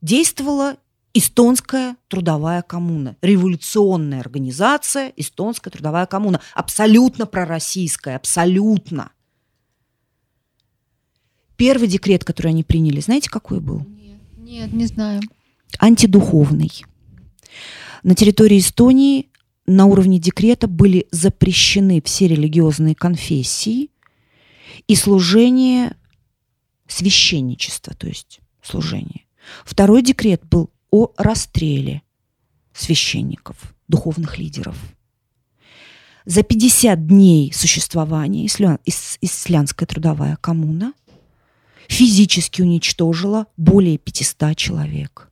[0.02, 0.78] действовала
[1.16, 9.12] Эстонская трудовая коммуна, революционная организация Эстонская трудовая коммуна, абсолютно пророссийская, абсолютно.
[11.56, 13.86] Первый декрет, который они приняли, знаете, какой был?
[13.86, 15.22] Нет, нет, не знаю.
[15.80, 16.84] Антидуховный.
[18.02, 19.30] На территории Эстонии
[19.68, 23.92] на уровне декрета были запрещены все религиозные конфессии
[24.88, 25.96] и служение
[26.88, 29.26] священничества, то есть служение.
[29.64, 32.04] Второй декрет был о расстреле
[32.72, 34.78] священников, духовных лидеров.
[36.24, 40.94] За 50 дней существования исля- ис- исландская трудовая коммуна
[41.90, 45.32] физически уничтожила более 500 человек.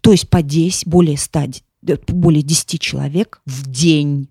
[0.00, 1.62] То есть по 10, более, 100,
[2.08, 4.28] более 10 человек в день.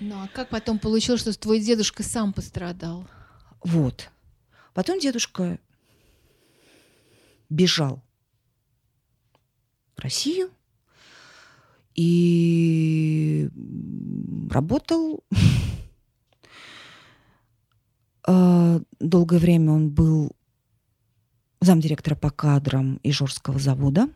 [0.00, 3.06] Ну а как потом получилось, что твой дедушка сам пострадал?
[3.62, 4.08] Вот.
[4.72, 5.58] Потом дедушка
[7.50, 8.02] бежал
[9.96, 10.50] в Россию
[11.94, 13.48] и
[14.50, 15.24] работал.
[18.28, 20.32] А, долгое время он был
[21.60, 24.08] замдиректора по кадрам Ижорского завода.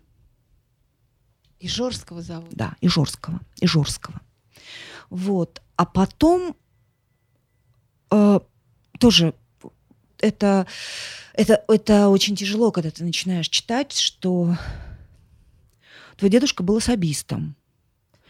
[1.61, 2.51] Ижорского завода?
[2.51, 3.41] Да, Ижорского.
[3.61, 4.21] Ижорского.
[5.11, 5.63] Вот.
[5.77, 6.57] А потом
[8.11, 8.41] э,
[8.99, 9.35] тоже
[10.19, 10.67] это,
[11.35, 14.57] это, это очень тяжело, когда ты начинаешь читать, что
[16.21, 17.57] твой дедушка был особистом.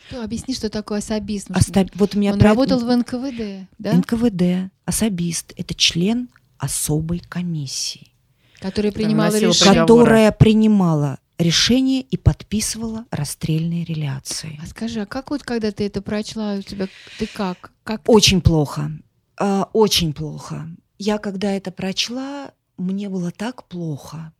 [0.08, 1.50] Что, объясни, что такое особист.
[1.50, 1.88] Остав...
[1.94, 2.48] Вот у меня Он про...
[2.48, 3.92] работал в НКВД, да?
[3.92, 5.52] НКВД, особист.
[5.56, 6.28] Это член
[6.58, 8.12] особой комиссии.
[8.58, 9.80] Которая принимала решение.
[9.80, 14.58] Которая принимала решение и подписывала расстрельные реляции.
[14.62, 16.88] А скажи, а как вот когда ты это прочла, у тебя
[17.18, 17.72] ты как?
[17.84, 18.90] как Очень плохо.
[19.38, 20.68] А, Очень плохо.
[20.98, 24.32] Я когда это прочла, мне было так плохо,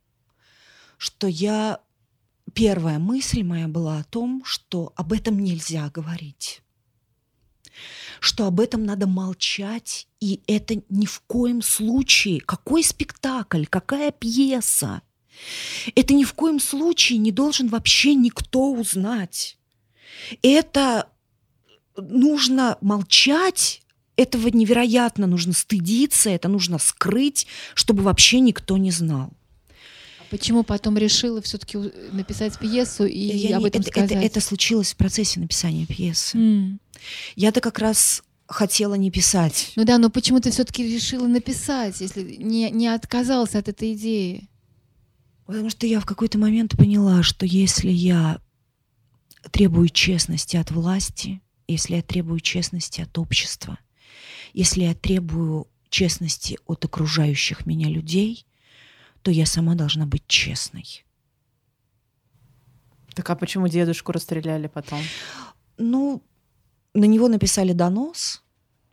[0.99, 1.81] что я...
[2.55, 6.63] Первая мысль моя была о том, что об этом нельзя говорить.
[8.19, 12.41] Что об этом надо молчать, и это ни в коем случае...
[12.41, 15.03] Какой спектакль, какая пьеса?
[15.95, 19.59] Это ни в коем случае не должен вообще никто узнать.
[20.43, 21.09] Это
[21.97, 23.83] нужно молчать,
[24.17, 29.33] этого невероятно нужно стыдиться, это нужно скрыть, чтобы вообще никто не знал.
[30.31, 31.77] Почему потом решила все-таки
[32.13, 34.11] написать пьесу и Я об не- этом это, сказать?
[34.13, 36.39] это- это случилось в процессе написания пьесы.
[36.39, 36.81] М.
[37.37, 39.73] Я-то как раз хотела не писать.
[39.77, 44.49] Ну да, но почему ты все-таки решила написать, если не, не отказалась от этой идеи?
[45.47, 48.41] Потому что я в какой-то момент поняла, что если я
[49.51, 53.79] требую честности от власти, если я требую честности от общества,
[54.53, 58.47] если я требую честности от окружающих меня людей,
[59.23, 61.05] то я сама должна быть честной.
[63.15, 65.01] Так а почему дедушку расстреляли потом?
[65.79, 66.23] Ну,
[66.95, 68.43] на него написали донос.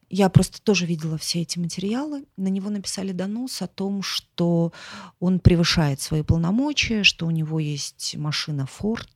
[0.10, 2.26] Я просто тоже видела все эти материалы.
[2.38, 4.72] На него написали донос о том, что
[5.20, 9.08] он превышает свои полномочия, что у него есть машина Ford.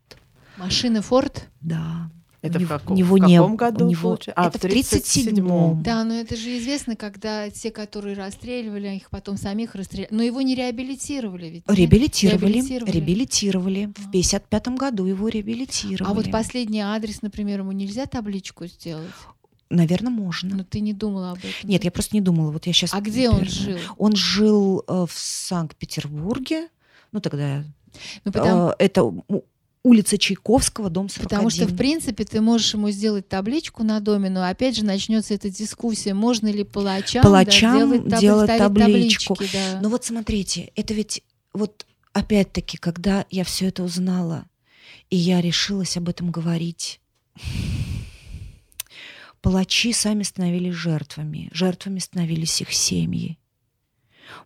[0.57, 1.49] Машина Форд?
[1.61, 2.11] Да.
[2.41, 4.33] Это в каком- него в не- каком году у него- получается?
[4.41, 5.83] А, это в в 37-м.
[5.83, 10.07] Да, но это же известно, когда те, которые расстреливали, их потом самих расстреляли.
[10.11, 11.63] Но его не реабилитировали ведь.
[11.67, 12.91] Реабилитировали, Реабилитировали.
[12.91, 13.89] реабилитировали.
[13.95, 14.01] А.
[14.01, 16.09] В 55 году его реабилитировали.
[16.09, 19.11] А вот последний адрес, например, ему нельзя табличку сделать?
[19.69, 20.55] Наверное, можно.
[20.57, 21.69] Но ты не думала об этом?
[21.69, 22.51] Нет, я просто не думала.
[22.51, 22.93] Вот я сейчас.
[22.93, 23.77] А где он жил?
[23.97, 26.67] Он жил э, в Санкт-Петербурге.
[27.11, 27.63] Ну тогда
[28.25, 29.13] Ну, потому, э, это
[29.83, 31.29] улица Чайковского, дом 41.
[31.29, 35.33] потому что, в принципе, ты можешь ему сделать табличку на доме, но опять же начнется
[35.33, 39.35] эта дискуссия, можно ли палачам, Палачам да, делать, таб- делать табличку.
[39.35, 39.79] таблички, да.
[39.81, 41.23] Но вот смотрите, это ведь
[41.53, 44.45] вот опять-таки, когда я все это узнала,
[45.09, 47.01] и я решилась об этом говорить,
[49.41, 53.37] палачи сами становились жертвами, жертвами становились их семьи.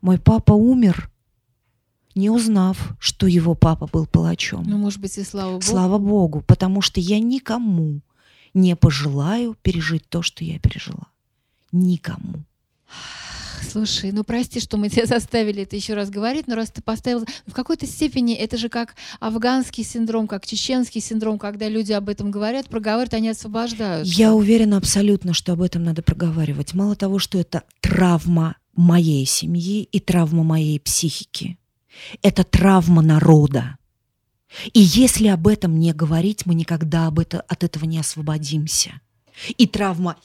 [0.01, 1.11] Мой папа умер,
[2.15, 4.63] не узнав, что его папа был палачом.
[4.65, 5.61] Ну, может быть, и слава богу.
[5.61, 8.01] Слава Богу, потому что я никому
[8.53, 11.07] не пожелаю пережить то, что я пережила.
[11.71, 12.45] Никому.
[13.69, 17.25] Слушай, ну прости, что мы тебя заставили это еще раз говорить, но раз ты поставил...
[17.45, 22.31] В какой-то степени это же как афганский синдром, как чеченский синдром, когда люди об этом
[22.31, 24.13] говорят, проговаривают, они освобождаются.
[24.13, 26.73] Я уверена абсолютно, что об этом надо проговаривать.
[26.73, 31.57] Мало того, что это травма моей семьи и травма моей психики.
[32.21, 33.77] Это травма народа.
[34.73, 39.01] И если об этом не говорить, мы никогда об это, от этого не освободимся.
[39.57, 40.17] И травма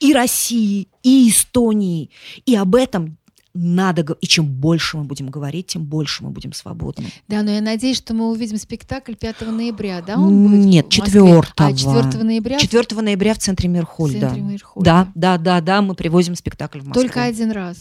[0.00, 2.10] и России, и Эстонии.
[2.46, 3.16] И об этом
[3.54, 4.24] надо говорить.
[4.24, 7.06] И чем больше мы будем говорить, тем больше мы будем свободны.
[7.28, 10.18] Да, но я надеюсь, что мы увидим спектакль 5 ноября, да?
[10.18, 11.20] Он будет Нет, в Москве?
[11.20, 12.58] 4 А, 4 ноября?
[12.58, 14.20] 4 ноября в центре в Мирхольда.
[14.20, 14.84] центре Мейерхольда.
[14.84, 17.02] Да, да, да, да, мы привозим спектакль в Москву.
[17.02, 17.78] Только один раз.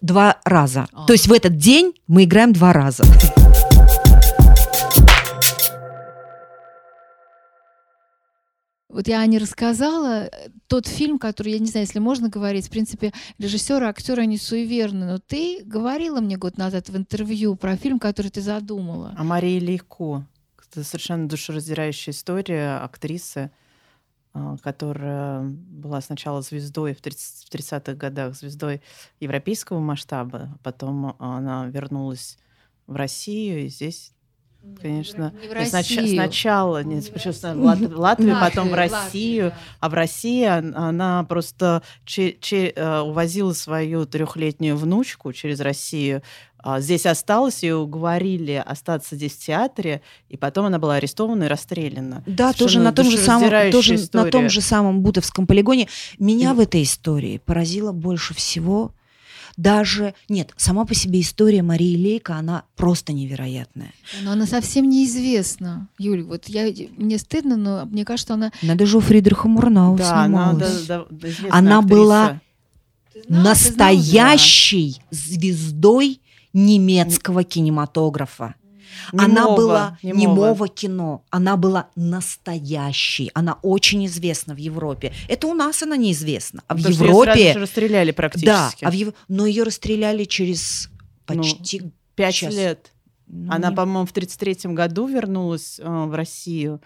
[0.00, 0.86] Два раза.
[0.92, 1.06] А.
[1.06, 3.04] То есть в этот день мы играем два раза.
[8.96, 12.70] Вот я Ане рассказала, э, тот фильм, который, я не знаю, если можно говорить, в
[12.70, 17.98] принципе, режиссеры, актеры, они суеверны, но ты говорила мне год назад в интервью про фильм,
[17.98, 19.14] который ты задумала.
[19.18, 20.24] А Мария Лейко.
[20.70, 23.50] Это совершенно душераздирающая история актрисы.
[24.38, 28.82] А, которая была сначала звездой в 30-х годах, звездой
[29.18, 32.36] европейского масштаба, а потом она вернулась
[32.86, 34.12] в Россию, и здесь
[34.82, 35.32] Конечно.
[35.40, 35.68] Не в Россию.
[35.68, 39.52] Сначала, не, сначала в Латвию, потом в Россию.
[39.78, 46.22] А в России она просто че, че, э, увозила свою трехлетнюю внучку через Россию.
[46.68, 51.46] А здесь осталась, ее уговорили остаться здесь в театре, и потом она была арестована и
[51.46, 52.24] расстреляна.
[52.26, 55.86] Да, тоже на том же самом, тоже на том же самом Бутовском полигоне.
[56.18, 56.54] Меня и...
[56.54, 58.90] в этой истории поразило больше всего
[59.56, 63.92] даже, нет, сама по себе история Марии Лейка, она просто невероятная.
[64.22, 66.24] Но она совсем неизвестна, Юль.
[66.24, 68.50] Вот я, мне стыдно, но мне кажется, она...
[68.60, 70.90] Она даже у Фридриха Мурнау да, снималась.
[70.90, 72.40] Она, да, да, она была
[73.28, 76.20] знала, настоящей звездой
[76.56, 78.54] немецкого кинематографа.
[79.12, 80.20] Немого, она была немого.
[80.20, 85.12] немого кино, она была настоящей, она очень известна в Европе.
[85.28, 88.46] Это у нас она неизвестна, а в Потому Европе ее расстреляли практически.
[88.46, 89.12] Да, а в Ев...
[89.28, 90.88] но ее расстреляли через
[91.28, 92.54] ну, почти ну, пять час.
[92.54, 92.92] лет.
[93.26, 93.76] Ну, она, не...
[93.76, 96.80] по-моему, в 33 году вернулась э, в Россию.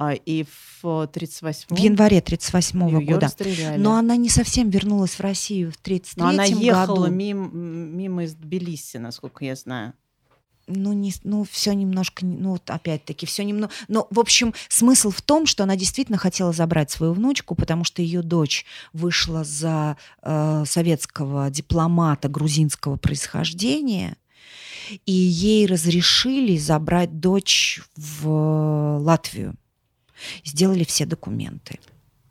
[0.00, 0.44] А, и
[0.80, 3.26] в 38 В январе 38 -го года.
[3.26, 3.80] Расстреляли.
[3.80, 6.34] Но она не совсем вернулась в Россию в 33 году.
[6.34, 7.12] она ехала году.
[7.12, 9.94] мимо, мимо из Тбилиси, насколько я знаю
[10.68, 13.72] ну, не, ну, все немножко, ну, вот опять-таки, все немного.
[13.88, 18.02] Но, в общем, смысл в том, что она действительно хотела забрать свою внучку, потому что
[18.02, 24.18] ее дочь вышла за э, советского дипломата грузинского происхождения,
[25.06, 29.56] и ей разрешили забрать дочь в Латвию.
[30.44, 31.78] Сделали все документы.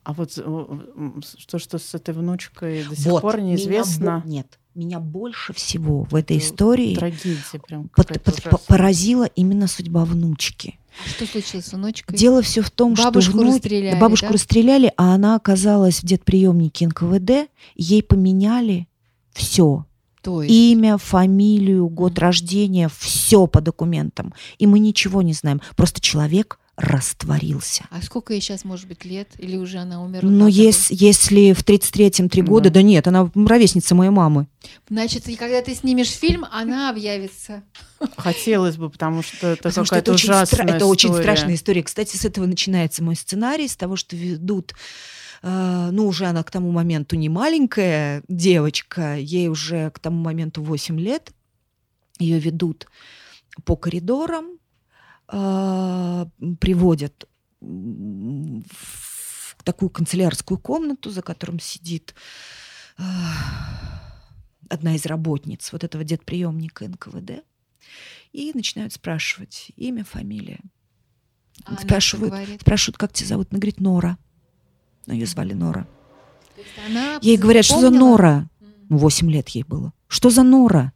[0.03, 4.23] А вот что, что с этой внучкой до сих вот, пор неизвестно?
[4.25, 10.05] Меня, нет, меня больше всего в этой истории трагедия прям под, под, поразила именно судьба
[10.05, 10.79] внучки.
[11.05, 12.17] А что случилось с внучкой?
[12.17, 13.55] Дело все в том, бабушку что внуч...
[13.55, 14.33] расстреляли, бабушку да?
[14.33, 18.87] расстреляли, а она оказалась в детприемнике НКВД, ей поменяли
[19.33, 19.85] все.
[20.21, 20.53] То есть?
[20.53, 24.33] Имя, фамилию, год рождения, все по документам.
[24.57, 25.61] И мы ничего не знаем.
[25.75, 27.85] Просто человек растворился.
[27.89, 29.29] А сколько ей сейчас, может быть, лет?
[29.39, 30.29] Или уже она умерла?
[30.29, 34.47] Ну, если, если в 33-м три года, да нет, она ровесница моей мамы.
[34.87, 37.63] Значит, и когда ты снимешь фильм, она объявится.
[38.15, 41.81] Хотелось бы, потому что это потому какая-то это ужасная очень, стра- Это очень страшная история.
[41.81, 44.73] Кстати, с этого начинается мой сценарий, с того, что ведут
[45.43, 50.63] Uh, ну, уже она к тому моменту не маленькая девочка, ей уже к тому моменту
[50.63, 51.31] 8 лет.
[52.17, 52.87] Ее ведут
[53.63, 54.57] по коридорам,
[55.27, 56.27] а,
[56.59, 57.27] приводят
[57.59, 58.63] в
[59.63, 62.15] такую канцелярскую комнату, за которым сидит
[62.97, 63.03] а,
[64.69, 67.43] одна из работниц вот этого детприемника НКВД,
[68.31, 70.59] и начинают спрашивать имя, фамилия.
[71.65, 73.47] А спрашивают, спрашивают, как тебя зовут?
[73.51, 74.17] Она говорит, Нора.
[75.05, 75.87] Но ее звали Нора.
[77.21, 78.49] Ей говорят, что за Нора?
[78.89, 79.93] Ну, 8 лет ей было.
[80.07, 80.93] Что за Нора?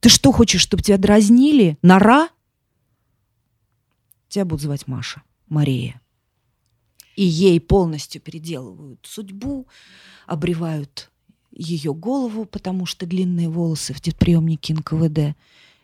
[0.00, 1.78] Ты что хочешь, чтобы тебя дразнили?
[1.82, 2.28] Нора?
[4.30, 6.00] Тебя будут звать Маша, Мария.
[7.16, 9.66] И ей полностью переделывают судьбу,
[10.26, 11.10] обревают
[11.50, 15.36] ее голову, потому что длинные волосы в детприемнике НКВД.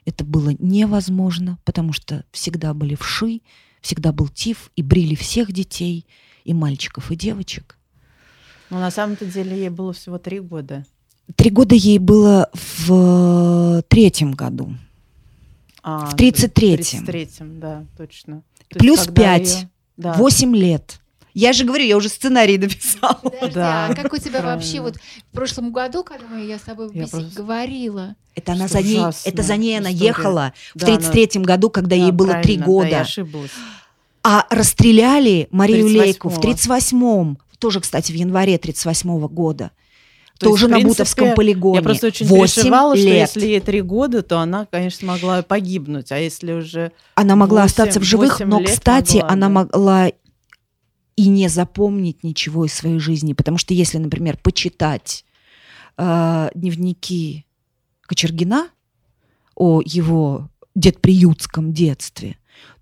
[0.05, 3.43] Это было невозможно, потому что всегда были вши,
[3.81, 6.07] всегда был тиф, и брили всех детей,
[6.45, 7.77] и мальчиков, и девочек.
[8.71, 10.87] Но на самом-то деле ей было всего три года.
[11.35, 14.77] Три года ей было в третьем году.
[15.89, 17.05] А, в 33-м.
[17.05, 18.43] В 33-м, да, точно.
[18.69, 19.71] То Плюс 5, ее...
[19.97, 20.15] да.
[20.15, 20.99] 8 лет.
[21.33, 23.21] Я же говорю, я уже сценарий написала.
[23.23, 23.87] Подожди, да.
[23.87, 27.07] А как у тебя вообще вот в прошлом году, когда мы, я с тобой я
[27.07, 27.31] просто...
[27.37, 28.17] говорила?
[28.35, 31.55] Это она за ней, это за ней она ехала да, в 33-м она...
[31.55, 32.91] году, когда да, ей было 3 года.
[32.91, 33.53] Да, я ошиблась.
[34.25, 39.71] А расстреляли Марию Лейку в 38-м, тоже, кстати, в январе 38-го года.
[40.39, 41.77] То тоже есть, на принципе, Бутовском полигоне.
[41.77, 43.03] Я просто очень переживала, лет.
[43.03, 46.13] что если ей три года, то она, конечно, могла погибнуть.
[46.13, 46.93] А если уже...
[47.15, 49.53] Она могла 8, остаться в живых, но, кстати, могла, она да.
[49.53, 50.09] могла
[51.17, 53.33] и не запомнить ничего из своей жизни.
[53.33, 55.25] Потому что если, например, почитать
[55.97, 57.47] э, дневники
[58.03, 58.69] Кочергина
[59.55, 62.37] о его детприютском детстве,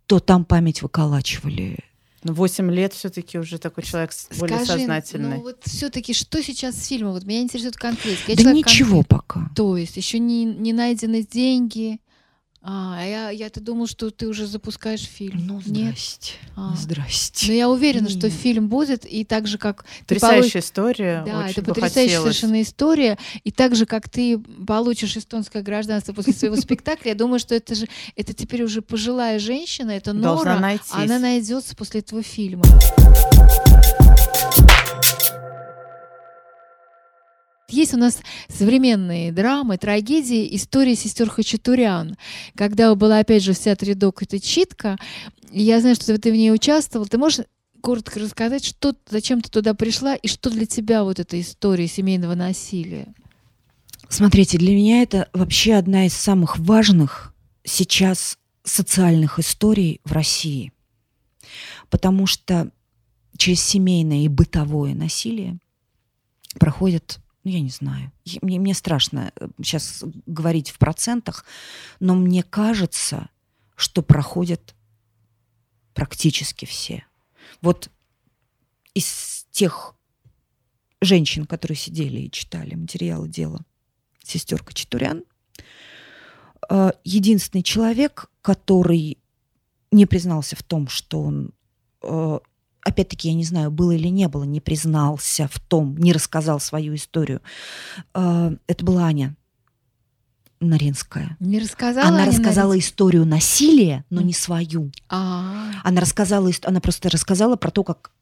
[0.07, 1.79] то там память выколачивали
[2.25, 5.37] ну, 8 лет все-таки уже такой человек Скажи, более сознательный.
[5.37, 7.13] Ну, вот все-таки что сейчас с фильмом?
[7.13, 8.35] Вот меня интересует конкретно.
[8.35, 9.09] да ничего конкрет...
[9.09, 9.51] пока.
[9.55, 12.01] То есть еще не, не найдены деньги,
[12.67, 15.47] А, я, я-то думал, что ты уже запускаешь фильм.
[15.47, 15.67] Ну, Нет.
[15.67, 16.33] здрасте.
[16.57, 16.75] А.
[16.75, 17.47] Здрасте.
[17.49, 18.33] Но я уверена, что Нет.
[18.33, 21.23] фильм будет, и так же, как Потрясающая история.
[21.27, 22.37] Да, очень это потрясающая хотелось.
[22.37, 23.19] совершенно история.
[23.45, 27.75] И так же, как ты получишь эстонское гражданство после своего спектакля, я думаю, что это
[27.75, 27.87] же
[28.17, 30.59] это теперь уже пожилая женщина, это Нора,
[30.91, 32.65] она найдется после этого фильма.
[37.69, 42.17] Есть у нас современные драмы, трагедии, истории сестер Хачатурян.
[42.55, 44.99] Когда была, опять же, в театре Док эта читка,
[45.51, 47.07] я знаю, что ты в ней участвовал.
[47.07, 47.47] Ты можешь
[47.81, 52.35] коротко рассказать, что, зачем ты туда пришла и что для тебя вот эта история семейного
[52.35, 53.15] насилия?
[54.09, 57.35] Смотрите, для меня это вообще одна из самых важных
[57.65, 60.73] сейчас социальных историй в России.
[61.91, 62.71] Потому что
[63.37, 65.59] через семейное и бытовое насилие
[66.59, 68.11] проходит, ну, я не знаю,
[68.43, 71.45] мне, мне страшно сейчас говорить в процентах,
[72.01, 73.29] но мне кажется,
[73.77, 74.75] что проходят
[75.93, 77.05] практически все.
[77.61, 77.91] Вот
[78.95, 79.95] из тех
[81.01, 83.65] женщин, которые сидели и читали материалы дела
[84.23, 85.25] сестер Кочетурян,
[86.71, 89.19] э, единственный человек, который
[89.91, 91.53] не признался в том, что он,
[92.03, 92.39] э,
[92.85, 96.95] опять-таки, я не знаю, было или не было, не признался в том, не рассказал свою
[96.95, 97.41] историю,
[98.15, 99.35] э, это была Аня
[100.61, 101.37] Наринская.
[101.41, 102.09] Не рассказала?
[102.09, 102.91] Она Аня рассказала Наринская?
[102.91, 104.91] историю насилия, но не свою.
[105.09, 108.13] А, Она рассказала, она просто рассказала про то, как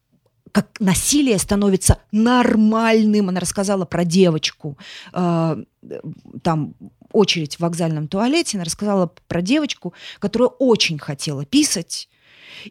[0.51, 3.31] как насилие становится нормальным.
[3.31, 4.77] Она рассказала про девочку,
[5.15, 5.57] э,
[6.43, 6.75] там
[7.11, 8.59] очередь в вокзальном туалете.
[8.59, 12.11] Она рассказала про девочку, которая очень хотела писать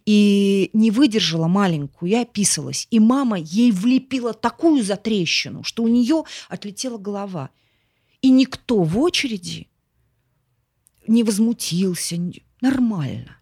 [0.06, 2.88] и не выдержала маленькую и описалась.
[2.92, 7.50] И мама ей влепила такую затрещину, что у нее отлетела голова.
[8.22, 9.68] И никто в очереди
[11.08, 12.16] не возмутился.
[12.62, 13.38] Нормально.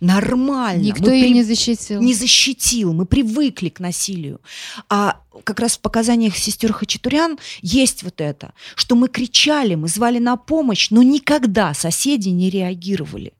[0.00, 0.80] Нормально.
[0.82, 2.00] никто Мы ее при- не защитил.
[2.00, 2.94] не защитил.
[2.94, 4.40] Мы привыкли к насилию.
[4.88, 10.18] А как раз в показаниях сестер Хачатурян есть вот это, что мы кричали, мы звали
[10.18, 13.34] на помощь, но никогда соседи не реагировали.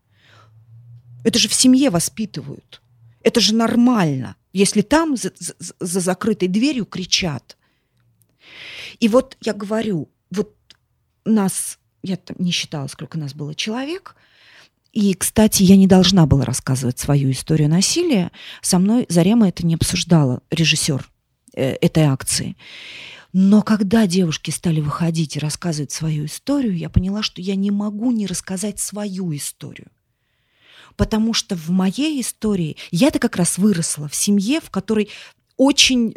[1.25, 2.81] Это же в семье воспитывают.
[3.23, 7.57] Это же нормально, если там за, за- за закрытой дверью кричат.
[8.99, 10.55] И вот я говорю, вот
[11.25, 14.17] нас, я там не считала, сколько нас было человек,
[14.93, 18.33] и, кстати, я не должна была рассказывать свою историю насилия.
[18.61, 21.09] Со мной Зарема это не обсуждала, режиссер
[21.55, 22.57] э, этой акции.
[23.33, 28.11] Но когда девушки стали выходить и рассказывать свою историю, я поняла, что я не могу
[28.11, 29.87] не рассказать свою историю.
[31.01, 35.09] Потому что в моей истории я-то как раз выросла в семье, в которой
[35.57, 36.15] очень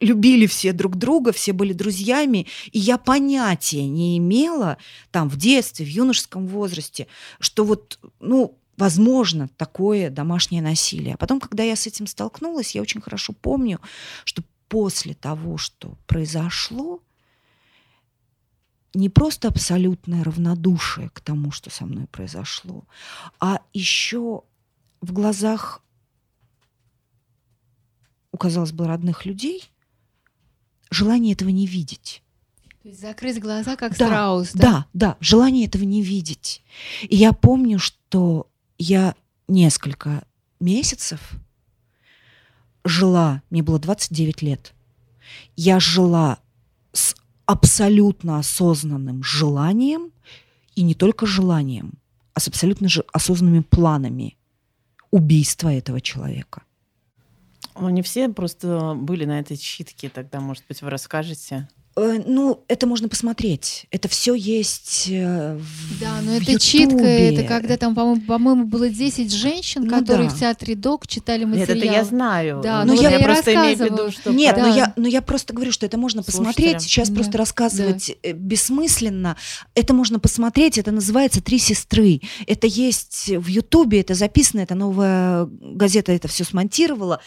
[0.00, 4.76] любили все друг друга, все были друзьями, и я понятия не имела
[5.12, 7.06] там в детстве, в юношеском возрасте,
[7.38, 11.14] что вот, ну, возможно такое домашнее насилие.
[11.14, 13.80] А потом, когда я с этим столкнулась, я очень хорошо помню,
[14.24, 17.03] что после того, что произошло,
[18.94, 22.84] не просто абсолютное равнодушие к тому, что со мной произошло,
[23.40, 24.42] а еще
[25.00, 25.82] в глазах
[28.32, 29.70] у, казалось бы, родных людей
[30.90, 32.22] желание этого не видеть.
[32.82, 34.60] То есть закрыть глаза, как Да, страус, да?
[34.60, 36.62] Да, да, желание этого не видеть.
[37.02, 39.14] И я помню, что я
[39.48, 40.24] несколько
[40.60, 41.32] месяцев
[42.84, 44.74] жила, мне было 29 лет,
[45.56, 46.38] я жила
[47.46, 50.12] абсолютно осознанным желанием,
[50.74, 51.94] и не только желанием,
[52.32, 54.36] а с абсолютно же осознанными планами
[55.10, 56.62] убийства этого человека.
[57.76, 61.68] Ну, не все просто были на этой читке, тогда, может быть, вы расскажете.
[61.96, 63.86] Э, Ну, это можно посмотреть.
[63.90, 68.64] Это все есть э, в Да, но в это читка, это когда там, по-моему, по-моему,
[68.64, 70.34] было 10 женщин, Ну которые да.
[70.34, 71.76] в театре ДОК читали Нет, материал.
[71.78, 72.60] это я знаю.
[72.62, 74.32] Да, ну вот я я и просто имею в виду, что...
[74.32, 74.66] Нет, Да.
[74.66, 76.56] но, я, но я просто говорю, что это можно посмотреть.
[76.56, 76.80] Слушателям.
[76.80, 79.36] Сейчас Да, просто рассказывать э, бессмысленно.
[79.74, 80.78] Это можно посмотреть.
[80.78, 82.20] Это называется «Три сестры».
[82.46, 87.20] Это есть в Ютубе, это записано, это новая газета это все смонтировала.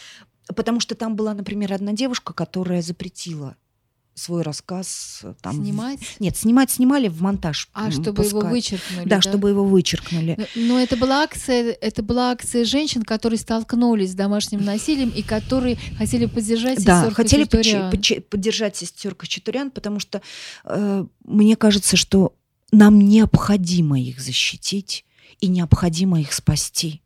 [0.54, 3.56] Потому что там была, например, одна девушка, которая запретила
[4.18, 5.54] свой рассказ э, там...
[5.62, 6.00] Снимать?
[6.18, 7.68] Нет, снимать снимали в монтаж.
[7.72, 10.36] А, чтобы его вычеркнули, Да, чтобы его вычеркнули.
[10.54, 15.22] Но, но это была акция, это была акция женщин, которые столкнулись с домашним насилием и
[15.22, 20.20] которые хотели поддержать Да, сестер хотели поддержать сестер Кочетурян, потому что
[20.64, 22.34] э, мне кажется, что
[22.72, 25.04] нам необходимо их защитить
[25.40, 27.02] и необходимо их спасти.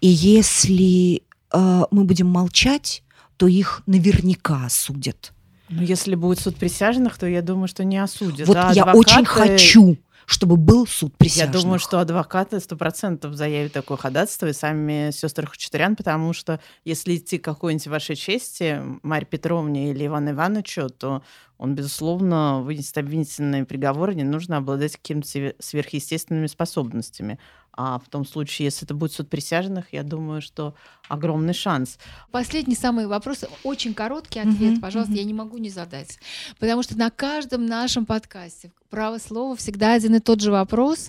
[0.00, 3.02] И если э, мы будем молчать,
[3.36, 5.33] то их наверняка осудят.
[5.68, 8.46] Ну, если будет суд присяжных, то я думаю, что не осудят.
[8.46, 9.96] вот Да, я адвокаты- очень хочу,
[10.26, 11.54] чтобы был суд присяжных.
[11.54, 16.60] Я думаю, что адвокаты сто процентов заявят такое ходатайство и сами сестры Хачатурян, потому что
[16.84, 21.22] если идти к какой-нибудь вашей чести, Марье Петровне или Ивану Ивановичу, то
[21.58, 27.38] он, безусловно, вынесет обвинительный приговор, и не нужно обладать какими-то сверхъестественными способностями.
[27.76, 30.74] А в том случае, если это будет суд присяжных, я думаю, что
[31.08, 31.98] огромный шанс.
[32.30, 35.18] Последний самый вопрос, очень короткий ответ, mm-hmm, пожалуйста, mm-hmm.
[35.18, 36.18] я не могу не задать.
[36.60, 41.08] Потому что на каждом нашем подкасте право слова всегда один и тот же вопрос.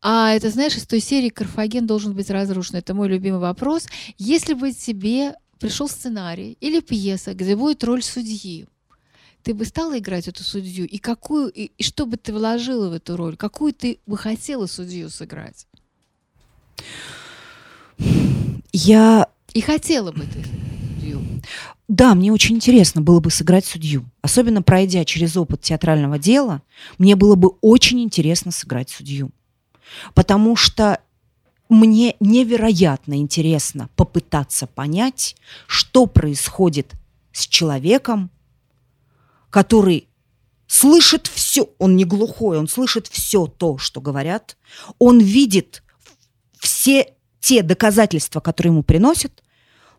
[0.00, 2.76] А это, знаешь, из той серии «Карфаген должен быть разрушен».
[2.76, 3.86] Это мой любимый вопрос.
[4.18, 8.66] Если бы тебе пришел сценарий или пьеса, где будет роль судьи,
[9.44, 10.86] ты бы стала играть эту судью?
[10.86, 13.36] И какую, и, и что бы ты вложила в эту роль?
[13.36, 15.66] Какую ты бы хотела судью сыграть?
[18.72, 19.28] Я...
[19.52, 21.20] И хотела бы ты судью?
[21.88, 24.04] Да, мне очень интересно было бы сыграть судью.
[24.22, 26.62] Особенно пройдя через опыт театрального дела,
[26.98, 29.30] мне было бы очень интересно сыграть судью.
[30.14, 31.00] Потому что
[31.68, 36.92] мне невероятно интересно попытаться понять, что происходит
[37.32, 38.30] с человеком,
[39.50, 40.08] который
[40.66, 44.56] слышит все, он не глухой, он слышит все то, что говорят,
[44.98, 45.82] он видит
[46.62, 49.42] все те доказательства, которые ему приносят,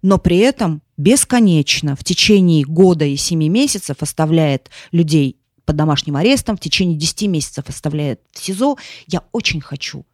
[0.02, 6.56] но при этом бесконечно в течение года и семи месяцев оставляет людей под домашним арестом,
[6.56, 8.78] в течение десяти месяцев оставляет в СИЗО.
[9.08, 10.06] Я очень хочу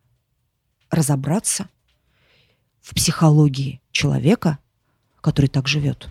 [0.90, 1.70] разобраться
[2.82, 4.58] в психологии человека,
[5.22, 6.10] который так живет.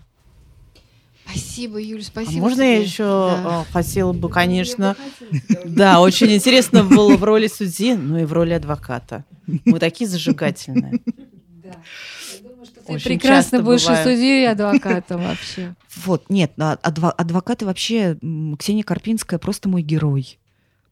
[1.31, 2.39] Спасибо, Юль, спасибо.
[2.39, 2.75] А можно тебе.
[2.75, 3.65] я еще да.
[3.69, 4.97] Э, хотела бы, конечно,
[5.65, 9.25] да, очень интересно было в роли судьи, но и в роли адвоката.
[9.65, 11.01] Мы такие зажигательные.
[11.63, 11.77] Да.
[12.87, 15.75] Ты прекрасно будешь и судьей, и адвокатом вообще.
[16.05, 18.17] Вот, нет, а адвокаты вообще,
[18.59, 20.39] Ксения Карпинская просто мой герой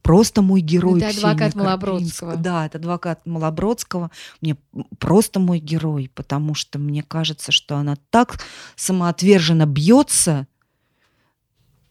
[0.07, 1.01] просто мой герой.
[1.01, 2.35] Это адвокат Малобродского.
[2.37, 4.09] Да, это адвокат Малобродского.
[4.41, 4.55] Мне
[4.99, 8.39] просто мой герой, потому что мне кажется, что она так
[8.75, 10.47] самоотверженно бьется.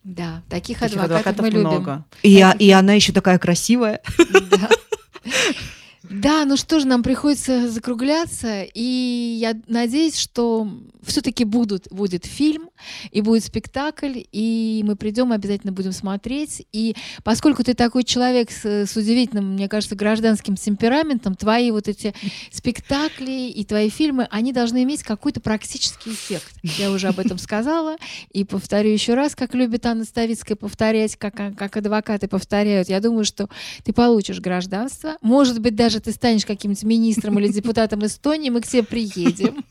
[0.03, 1.69] Да, таких, таких адвокатов, адвокатов мы любим.
[1.69, 2.05] Много.
[2.23, 2.61] И, таких...
[2.61, 4.01] и она еще такая красивая.
[4.51, 4.71] Да.
[6.11, 10.69] Да, ну что же, нам приходится закругляться, и я надеюсь, что
[11.03, 12.71] все-таки будут, будет фильм,
[13.11, 16.67] и будет спектакль, и мы придем, обязательно будем смотреть.
[16.73, 16.95] И
[17.25, 22.15] поскольку ты такой человек с, с удивительным, мне кажется, гражданским темпераментом, твои вот эти
[22.51, 26.53] спектакли и твои фильмы, они должны иметь какой-то практический эффект.
[26.63, 27.97] Я уже об этом сказала,
[28.33, 32.89] и повторю еще раз, как любит Анна Ставицкая повторять, как, как адвокаты повторяют.
[32.89, 33.49] Я думаю, что
[33.85, 38.67] ты получишь гражданство, может быть, даже ты станешь каким-нибудь министром или депутатом Эстонии, мы к
[38.67, 39.65] тебе приедем.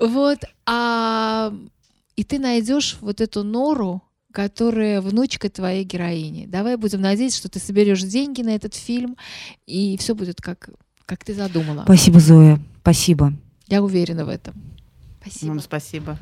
[0.00, 0.38] Вот.
[0.64, 1.52] А
[2.16, 4.02] и ты найдешь вот эту нору,
[4.32, 6.46] которая внучка твоей героини.
[6.46, 9.16] Давай будем надеяться, что ты соберешь деньги на этот фильм,
[9.66, 10.70] и все будет как,
[11.04, 11.82] как ты задумала.
[11.84, 12.60] Спасибо, Зоя.
[12.80, 13.32] Спасибо.
[13.68, 14.54] Я уверена в этом.
[15.20, 15.48] Спасибо.
[15.50, 16.18] Вам спасибо.